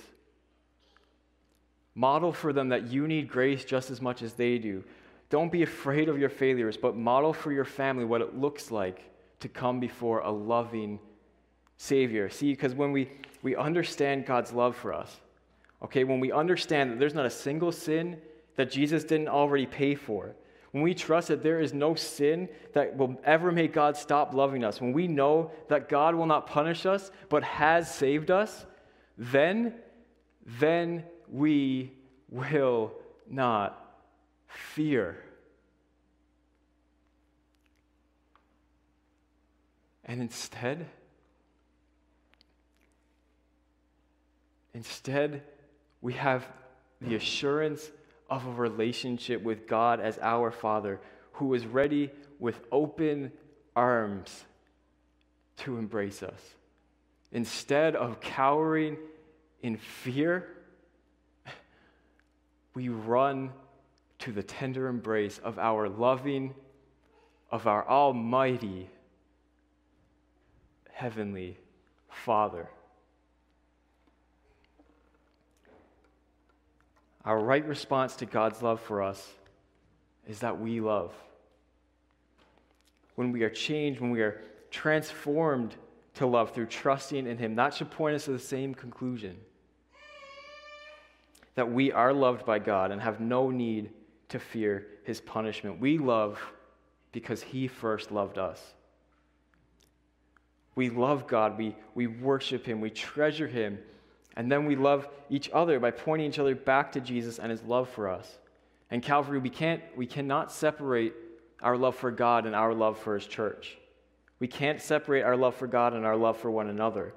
Model 1.93 2.33
for 2.33 2.51
them 2.51 2.69
that 2.69 2.87
you 2.87 3.07
need 3.07 3.29
grace 3.29 3.63
just 3.63 3.91
as 3.91 4.01
much 4.01 4.23
as 4.23 4.33
they 4.33 4.57
do. 4.57 4.83
Don't 5.29 5.51
be 5.51 5.61
afraid 5.61 6.09
of 6.09 6.17
your 6.17 6.29
failures, 6.29 6.77
but 6.77 6.97
model 6.97 7.31
for 7.31 7.51
your 7.51 7.65
family 7.65 8.05
what 8.05 8.21
it 8.21 8.35
looks 8.35 8.71
like 8.71 9.03
to 9.41 9.47
come 9.47 9.79
before 9.79 10.21
a 10.21 10.31
loving 10.31 10.97
Savior. 11.77 12.27
See, 12.27 12.53
because 12.53 12.73
when 12.73 12.91
we, 12.91 13.11
we 13.43 13.55
understand 13.55 14.25
God's 14.25 14.51
love 14.51 14.75
for 14.75 14.91
us, 14.91 15.17
okay, 15.83 16.03
when 16.03 16.19
we 16.19 16.31
understand 16.31 16.89
that 16.89 16.97
there's 16.97 17.13
not 17.13 17.27
a 17.27 17.29
single 17.29 17.71
sin 17.71 18.17
that 18.55 18.71
Jesus 18.71 19.03
didn't 19.03 19.27
already 19.27 19.67
pay 19.67 19.93
for, 19.93 20.33
when 20.71 20.83
we 20.83 20.93
trust 20.93 21.29
that 21.29 21.41
there 21.41 21.59
is 21.59 21.73
no 21.73 21.95
sin 21.95 22.47
that 22.73 22.95
will 22.95 23.19
ever 23.23 23.51
make 23.51 23.73
God 23.73 23.97
stop 23.97 24.33
loving 24.33 24.63
us, 24.63 24.79
when 24.79 24.93
we 24.93 25.07
know 25.07 25.51
that 25.67 25.89
God 25.89 26.15
will 26.15 26.27
not 26.27 26.47
punish 26.47 26.85
us 26.85 27.11
but 27.29 27.43
has 27.43 27.93
saved 27.93 28.29
us, 28.29 28.65
then, 29.17 29.73
then 30.45 31.03
we 31.31 31.91
will 32.29 32.93
not 33.27 33.85
fear. 34.47 35.17
And 40.05 40.21
instead, 40.21 40.87
instead, 44.73 45.43
we 46.01 46.13
have 46.13 46.47
the 47.01 47.15
assurance 47.15 47.91
of 48.29 48.45
a 48.45 48.51
relationship 48.51 49.41
with 49.41 49.67
God 49.67 49.99
as 49.99 50.19
our 50.21 50.51
Father, 50.51 50.99
who 51.33 51.53
is 51.53 51.65
ready 51.65 52.11
with 52.39 52.59
open 52.71 53.31
arms 53.75 54.45
to 55.57 55.77
embrace 55.77 56.23
us. 56.23 56.41
Instead 57.31 57.95
of 57.95 58.19
cowering 58.19 58.97
in 59.61 59.77
fear, 59.77 60.47
we 62.73 62.89
run 62.89 63.51
to 64.19 64.31
the 64.31 64.43
tender 64.43 64.87
embrace 64.87 65.39
of 65.39 65.57
our 65.59 65.87
loving, 65.87 66.53
of 67.51 67.67
our 67.67 67.87
almighty 67.87 68.89
Heavenly 70.91 71.57
Father. 72.09 72.67
Our 77.29 77.39
right 77.39 77.63
response 77.67 78.15
to 78.15 78.25
God's 78.25 78.63
love 78.63 78.81
for 78.81 79.03
us 79.03 79.23
is 80.27 80.39
that 80.39 80.59
we 80.59 80.81
love. 80.81 81.13
When 83.13 83.31
we 83.31 83.43
are 83.43 83.51
changed, 83.51 84.01
when 84.01 84.09
we 84.09 84.23
are 84.23 84.41
transformed 84.71 85.75
to 86.15 86.25
love 86.25 86.55
through 86.55 86.65
trusting 86.65 87.27
in 87.27 87.37
Him, 87.37 87.53
that 87.53 87.75
should 87.75 87.91
point 87.91 88.15
us 88.15 88.25
to 88.25 88.31
the 88.31 88.39
same 88.39 88.73
conclusion 88.73 89.37
that 91.53 91.71
we 91.71 91.91
are 91.91 92.13
loved 92.13 92.47
by 92.47 92.57
God 92.57 92.89
and 92.89 92.99
have 92.99 93.19
no 93.19 93.51
need 93.51 93.91
to 94.29 94.39
fear 94.39 94.87
His 95.03 95.21
punishment. 95.21 95.79
We 95.79 95.99
love 95.99 96.41
because 97.11 97.43
He 97.43 97.67
first 97.67 98.11
loved 98.11 98.39
us. 98.39 98.73
We 100.73 100.89
love 100.89 101.27
God, 101.27 101.59
we, 101.59 101.75
we 101.93 102.07
worship 102.07 102.65
Him, 102.65 102.81
we 102.81 102.89
treasure 102.89 103.47
Him 103.47 103.77
and 104.39 104.49
then 104.49 104.65
we 104.65 104.77
love 104.77 105.05
each 105.29 105.49
other 105.53 105.81
by 105.81 105.91
pointing 105.91 106.29
each 106.29 106.39
other 106.39 106.55
back 106.55 106.93
to 106.93 107.01
Jesus 107.01 107.39
and 107.39 107.51
his 107.51 107.61
love 107.63 107.89
for 107.89 108.07
us. 108.07 108.37
And 108.89 109.03
Calvary, 109.03 109.37
we, 109.37 109.49
can't, 109.49 109.81
we 109.97 110.05
cannot 110.05 110.49
separate 110.49 111.13
our 111.61 111.75
love 111.75 111.97
for 111.97 112.09
God 112.09 112.45
and 112.45 112.55
our 112.55 112.73
love 112.73 112.97
for 112.97 113.15
his 113.15 113.25
church. 113.25 113.77
We 114.39 114.47
can't 114.47 114.79
separate 114.79 115.23
our 115.23 115.35
love 115.35 115.55
for 115.55 115.67
God 115.67 115.93
and 115.93 116.05
our 116.05 116.15
love 116.15 116.37
for 116.37 116.49
one 116.49 116.69
another. 116.69 117.13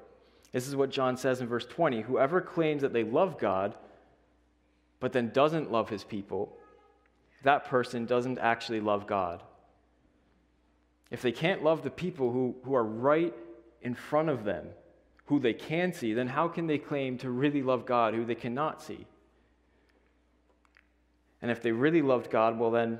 This 0.51 0.67
is 0.67 0.75
what 0.75 0.91
John 0.91 1.17
says 1.17 1.41
in 1.41 1.47
verse 1.47 1.65
20 1.65 2.01
Whoever 2.01 2.41
claims 2.41 2.83
that 2.83 2.93
they 2.93 3.05
love 3.05 3.39
God, 3.39 3.77
but 4.99 5.13
then 5.13 5.31
doesn't 5.31 5.71
love 5.71 5.89
his 5.89 6.03
people, 6.03 6.57
that 7.45 7.67
person 7.67 8.05
doesn't 8.05 8.41
actually 8.41 8.81
love 8.81 9.07
God. 9.07 9.45
If 11.13 11.23
they 11.23 11.31
can't 11.31 11.63
love 11.63 11.85
the 11.85 11.91
people 11.91 12.33
who, 12.33 12.57
who 12.65 12.75
are 12.75 12.83
right 12.83 13.33
in 13.81 13.95
front 13.95 14.29
of 14.29 14.43
them, 14.43 14.67
who 15.33 15.39
they 15.39 15.55
can 15.55 15.95
see, 15.95 16.13
then 16.13 16.29
how 16.29 16.47
can 16.47 16.67
they 16.67 16.77
claim 16.77 17.17
to 17.17 17.31
really 17.31 17.63
love 17.63 17.87
God 17.87 18.13
who 18.13 18.23
they 18.23 18.35
cannot 18.35 18.83
see? 18.83 19.07
And 21.41 21.51
if 21.51 21.63
they 21.63 21.73
really 21.73 22.03
loved 22.03 22.31
God, 22.31 22.59
well, 22.59 22.71
then, 22.71 22.99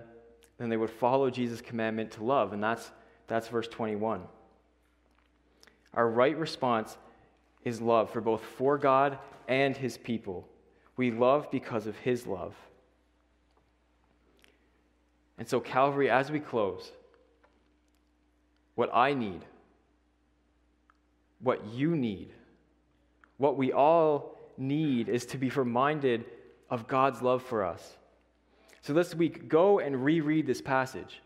then 0.57 0.71
they 0.71 0.79
would 0.79 0.89
follow 0.89 1.29
Jesus' 1.29 1.61
commandment 1.61 2.11
to 2.13 2.25
love. 2.25 2.55
And 2.55 2.63
that's, 2.63 2.91
that's 3.27 3.49
verse 3.49 3.69
21. 3.69 4.23
Our 5.93 6.09
right 6.09 6.35
response 6.35 6.97
is 7.67 7.83
love 7.83 8.09
for 8.09 8.23
both 8.23 8.41
for 8.41 8.79
God 8.79 9.19
and 9.47 9.77
his 9.77 9.99
people. 9.99 10.49
We 10.97 11.11
love 11.11 11.51
because 11.51 11.87
of 11.87 11.99
his 11.99 12.27
love. 12.27 12.55
And 15.37 15.47
so, 15.47 15.61
Calvary, 15.61 16.09
as 16.09 16.31
we 16.31 16.41
close, 16.41 16.93
what 18.75 18.89
I 18.95 19.13
need 19.13 19.45
what 21.43 21.67
you 21.67 21.97
need. 21.97 22.33
What 23.39 23.57
we 23.57 23.73
all 23.73 24.39
need 24.57 25.09
is 25.09 25.27
to 25.27 25.39
be 25.39 25.51
reminded 25.51 26.25
of 26.71 26.89
God's 26.89 27.21
love 27.23 27.43
for 27.43 27.65
us. 27.65 27.97
So 28.81 28.93
this 28.93 29.15
week, 29.15 29.49
go 29.49 29.79
and 29.79 30.05
reread 30.05 30.47
this 30.47 30.61
passage. 30.61 31.21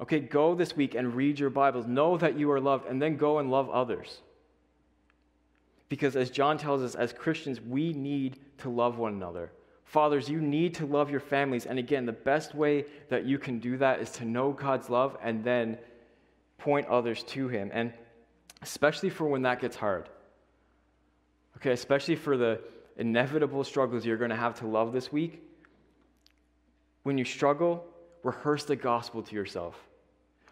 Okay, 0.00 0.20
go 0.20 0.54
this 0.54 0.76
week 0.76 0.94
and 0.94 1.14
read 1.14 1.38
your 1.38 1.50
Bibles. 1.50 1.86
Know 1.86 2.16
that 2.18 2.38
you 2.38 2.50
are 2.50 2.60
loved, 2.60 2.86
and 2.86 3.00
then 3.00 3.16
go 3.16 3.38
and 3.38 3.50
love 3.50 3.70
others. 3.70 4.20
Because 5.88 6.16
as 6.16 6.30
John 6.30 6.58
tells 6.58 6.82
us, 6.82 6.94
as 6.94 7.12
Christians, 7.12 7.60
we 7.60 7.92
need 7.92 8.38
to 8.58 8.68
love 8.68 8.98
one 8.98 9.14
another. 9.14 9.52
Fathers, 9.84 10.28
you 10.28 10.40
need 10.40 10.74
to 10.74 10.86
love 10.86 11.10
your 11.10 11.20
families. 11.20 11.66
And 11.66 11.78
again, 11.78 12.06
the 12.06 12.12
best 12.12 12.54
way 12.54 12.86
that 13.08 13.24
you 13.24 13.38
can 13.38 13.58
do 13.58 13.76
that 13.78 14.00
is 14.00 14.10
to 14.12 14.24
know 14.24 14.52
God's 14.52 14.90
love 14.90 15.16
and 15.22 15.44
then 15.44 15.78
point 16.58 16.86
others 16.88 17.22
to 17.24 17.48
Him. 17.48 17.70
And 17.72 17.92
especially 18.62 19.10
for 19.10 19.26
when 19.26 19.42
that 19.42 19.60
gets 19.60 19.76
hard. 19.76 20.08
Okay, 21.56 21.72
especially 21.72 22.16
for 22.16 22.36
the 22.36 22.60
inevitable 22.96 23.64
struggles 23.64 24.04
you're 24.04 24.16
going 24.16 24.30
to 24.30 24.36
have 24.36 24.58
to 24.60 24.66
love 24.66 24.92
this 24.92 25.12
week. 25.12 25.42
When 27.02 27.18
you 27.18 27.24
struggle, 27.24 27.84
rehearse 28.22 28.64
the 28.64 28.76
gospel 28.76 29.22
to 29.22 29.34
yourself. 29.34 29.76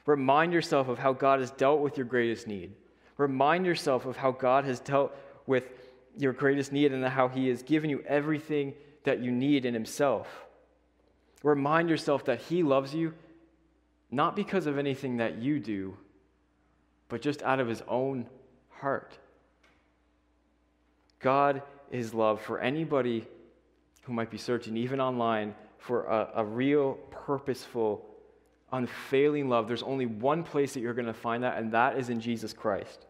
Remind 0.06 0.52
yourself 0.52 0.88
of 0.88 0.98
how 0.98 1.12
God 1.12 1.40
has 1.40 1.50
dealt 1.50 1.80
with 1.80 1.96
your 1.96 2.06
greatest 2.06 2.46
need. 2.46 2.72
Remind 3.16 3.64
yourself 3.64 4.06
of 4.06 4.16
how 4.16 4.32
God 4.32 4.64
has 4.64 4.80
dealt 4.80 5.14
with 5.46 5.64
your 6.16 6.32
greatest 6.32 6.72
need 6.72 6.92
and 6.92 7.04
how 7.04 7.28
He 7.28 7.48
has 7.48 7.62
given 7.62 7.90
you 7.90 8.02
everything 8.06 8.74
that 9.04 9.20
you 9.20 9.30
need 9.30 9.64
in 9.64 9.74
Himself. 9.74 10.28
Remind 11.42 11.88
yourself 11.88 12.24
that 12.26 12.40
He 12.40 12.62
loves 12.62 12.94
you 12.94 13.14
not 14.10 14.36
because 14.36 14.66
of 14.66 14.78
anything 14.78 15.16
that 15.16 15.38
you 15.38 15.58
do, 15.58 15.96
but 17.14 17.22
just 17.22 17.44
out 17.44 17.61
of 17.61 17.68
his 17.68 17.81
own 17.87 18.27
heart. 18.81 19.16
God 21.20 21.62
is 21.92 22.12
love 22.12 22.40
for 22.40 22.59
anybody 22.59 23.24
who 24.03 24.12
might 24.12 24.32
be 24.32 24.36
searching, 24.36 24.76
even 24.76 25.01
online, 25.01 25.55
for 25.78 26.07
a, 26.07 26.30
a 26.34 26.45
real, 26.45 26.95
purposeful, 27.12 28.05
unfailing 28.72 29.49
love. 29.49 29.68
There's 29.68 29.84
only 29.84 30.07
one 30.07 30.43
place 30.43 30.74
that 30.74 30.80
you're 30.80 30.93
going 30.93 31.07
to 31.07 31.14
find 31.14 31.45
that, 31.45 31.57
and 31.57 31.70
that 31.70 31.97
is 31.97 32.09
in 32.09 32.18
Jesus 32.18 32.53
Christ. 32.53 33.07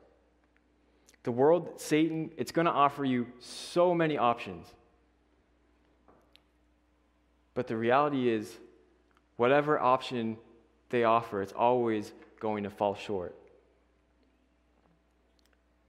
The 1.22 1.32
world, 1.32 1.80
Satan, 1.80 2.30
it's 2.36 2.52
going 2.52 2.66
to 2.66 2.72
offer 2.72 3.06
you 3.06 3.26
so 3.38 3.94
many 3.94 4.18
options. 4.18 4.66
But 7.54 7.68
the 7.68 7.76
reality 7.78 8.28
is, 8.28 8.54
whatever 9.36 9.80
option 9.80 10.36
they 10.90 11.04
offer, 11.04 11.40
it's 11.40 11.54
always 11.54 12.12
going 12.38 12.64
to 12.64 12.70
fall 12.70 12.94
short. 12.94 13.34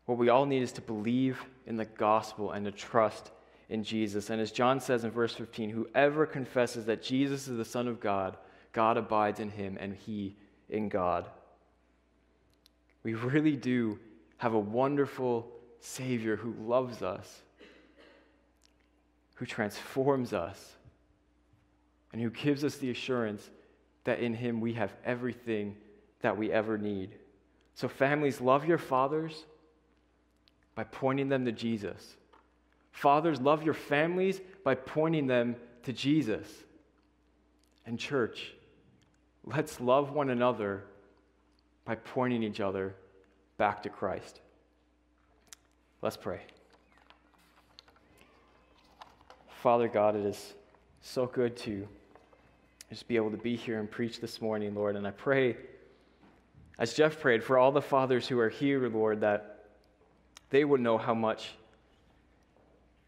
What 0.06 0.18
we 0.18 0.30
all 0.30 0.46
need 0.46 0.62
is 0.62 0.72
to 0.74 0.82
believe 0.82 1.44
in 1.66 1.78
the 1.78 1.86
gospel 1.86 2.52
and 2.52 2.66
to 2.66 2.72
trust 2.72 3.32
in 3.70 3.84
Jesus. 3.84 4.30
And 4.30 4.40
as 4.40 4.52
John 4.52 4.80
says 4.80 5.04
in 5.04 5.12
verse 5.12 5.34
15, 5.34 5.70
whoever 5.70 6.26
confesses 6.26 6.86
that 6.86 7.02
Jesus 7.02 7.48
is 7.48 7.58
the 7.58 7.66
Son 7.66 7.88
of 7.88 8.00
God, 8.00 8.38
God 8.72 8.98
abides 8.98 9.40
in 9.40 9.50
him 9.50 9.78
and 9.80 9.96
he 9.96 10.36
in 10.70 10.90
God. 10.90 11.28
We 13.04 13.14
really 13.14 13.56
do 13.56 14.00
have 14.38 14.54
a 14.54 14.60
wonderful 14.60 15.52
Savior 15.80 16.36
who 16.36 16.54
loves 16.60 17.02
us 17.02 17.42
who 19.36 19.46
transforms 19.46 20.34
us, 20.34 20.74
and 22.12 22.22
who 22.22 22.30
gives 22.30 22.64
us 22.64 22.78
the 22.78 22.90
assurance 22.90 23.50
that 24.06 24.20
in 24.20 24.34
him 24.34 24.62
we 24.62 24.74
have 24.74 24.94
everything 25.04 25.76
that 26.22 26.38
we 26.38 26.52
ever 26.52 26.78
need. 26.78 27.16
So, 27.76 27.88
families, 27.88 28.40
love 28.40 28.66
your 28.66 28.78
fathers 28.78 29.44
by 30.76 30.84
pointing 30.84 31.30
them 31.30 31.46
to 31.46 31.52
Jesus. 31.52 32.16
Fathers, 32.92 33.42
love 33.42 33.64
your 33.64 33.74
families 33.74 34.40
by 34.64 34.76
pointing 34.76 35.28
them 35.28 35.56
to 35.84 35.94
Jesus. 35.94 36.48
And, 37.86 38.00
church, 38.00 38.54
let's 39.44 39.80
love 39.80 40.12
one 40.12 40.30
another 40.30 40.84
by 41.86 41.96
pointing 41.96 42.44
each 42.44 42.60
other 42.60 42.96
back 43.58 43.84
to 43.84 43.90
Christ. 43.90 44.42
Let's 46.02 46.18
pray. 46.18 46.42
Father 49.62 49.88
God, 49.88 50.16
it 50.16 50.26
is 50.26 50.54
so 51.02 51.26
good 51.26 51.58
to 51.58 51.88
just 52.90 53.08
be 53.08 53.16
able 53.16 53.32
to 53.32 53.38
be 53.38 53.56
here 53.56 53.80
and 53.80 53.90
preach 53.90 54.20
this 54.20 54.42
morning, 54.42 54.76
Lord. 54.76 54.96
And 54.96 55.08
I 55.08 55.12
pray, 55.12 55.58
as 56.78 56.94
Jeff 56.94 57.20
prayed, 57.20 57.44
for 57.44 57.58
all 57.58 57.72
the 57.72 57.82
fathers 57.82 58.28
who 58.28 58.40
are 58.40 58.50
here, 58.50 58.88
Lord, 58.90 59.22
that 59.22 59.55
they 60.50 60.64
would 60.64 60.82
know 60.82 60.98
how 60.98 61.14
much 61.14 61.52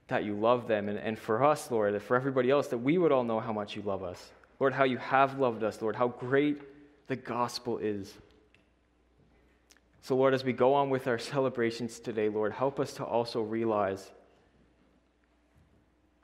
that 0.08 0.24
you 0.24 0.34
love 0.34 0.68
them. 0.68 0.90
And, 0.90 0.98
and 0.98 1.18
for 1.18 1.44
us, 1.44 1.70
Lord, 1.70 1.94
and 1.94 2.02
for 2.02 2.16
everybody 2.16 2.50
else, 2.50 2.68
that 2.68 2.78
we 2.78 2.98
would 2.98 3.12
all 3.12 3.24
know 3.24 3.40
how 3.40 3.54
much 3.54 3.76
you 3.76 3.82
love 3.82 4.04
us. 4.04 4.32
Lord, 4.60 4.74
how 4.74 4.86
you 4.86 4.98
have 4.98 5.40
loved 5.40 5.64
us, 5.64 5.82
Lord, 5.82 5.96
how 5.96 6.08
great 6.08 6.62
the 7.08 7.16
gospel 7.16 7.78
is. 7.78 8.14
So, 10.02 10.16
Lord, 10.16 10.34
as 10.34 10.44
we 10.44 10.54
go 10.54 10.74
on 10.74 10.90
with 10.90 11.08
our 11.08 11.20
celebrations 11.20 12.00
today, 12.00 12.30
Lord, 12.30 12.54
help 12.54 12.80
us 12.80 12.94
to 12.94 13.04
also 13.04 13.42
realize 13.42 14.10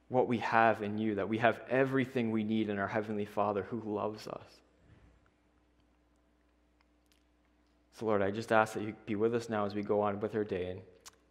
what 0.08 0.28
we 0.28 0.38
have 0.40 0.82
in 0.82 0.98
you, 0.98 1.16
that 1.16 1.28
we 1.28 1.40
have 1.40 1.60
everything 1.70 2.32
we 2.32 2.44
need 2.44 2.70
in 2.70 2.80
our 2.80 2.88
Heavenly 2.88 3.26
Father 3.26 3.64
who 3.64 3.82
loves 3.86 4.28
us. 4.28 4.46
So, 8.00 8.06
Lord, 8.06 8.22
I 8.22 8.32
just 8.32 8.52
ask 8.52 8.74
that 8.74 8.84
you 8.84 8.96
be 9.06 9.16
with 9.16 9.36
us 9.36 9.50
now 9.50 9.66
as 9.66 9.76
we 9.76 9.84
go 9.84 10.02
on 10.02 10.20
with 10.20 10.36
our 10.36 10.44
day. 10.44 10.72
In, 10.72 10.82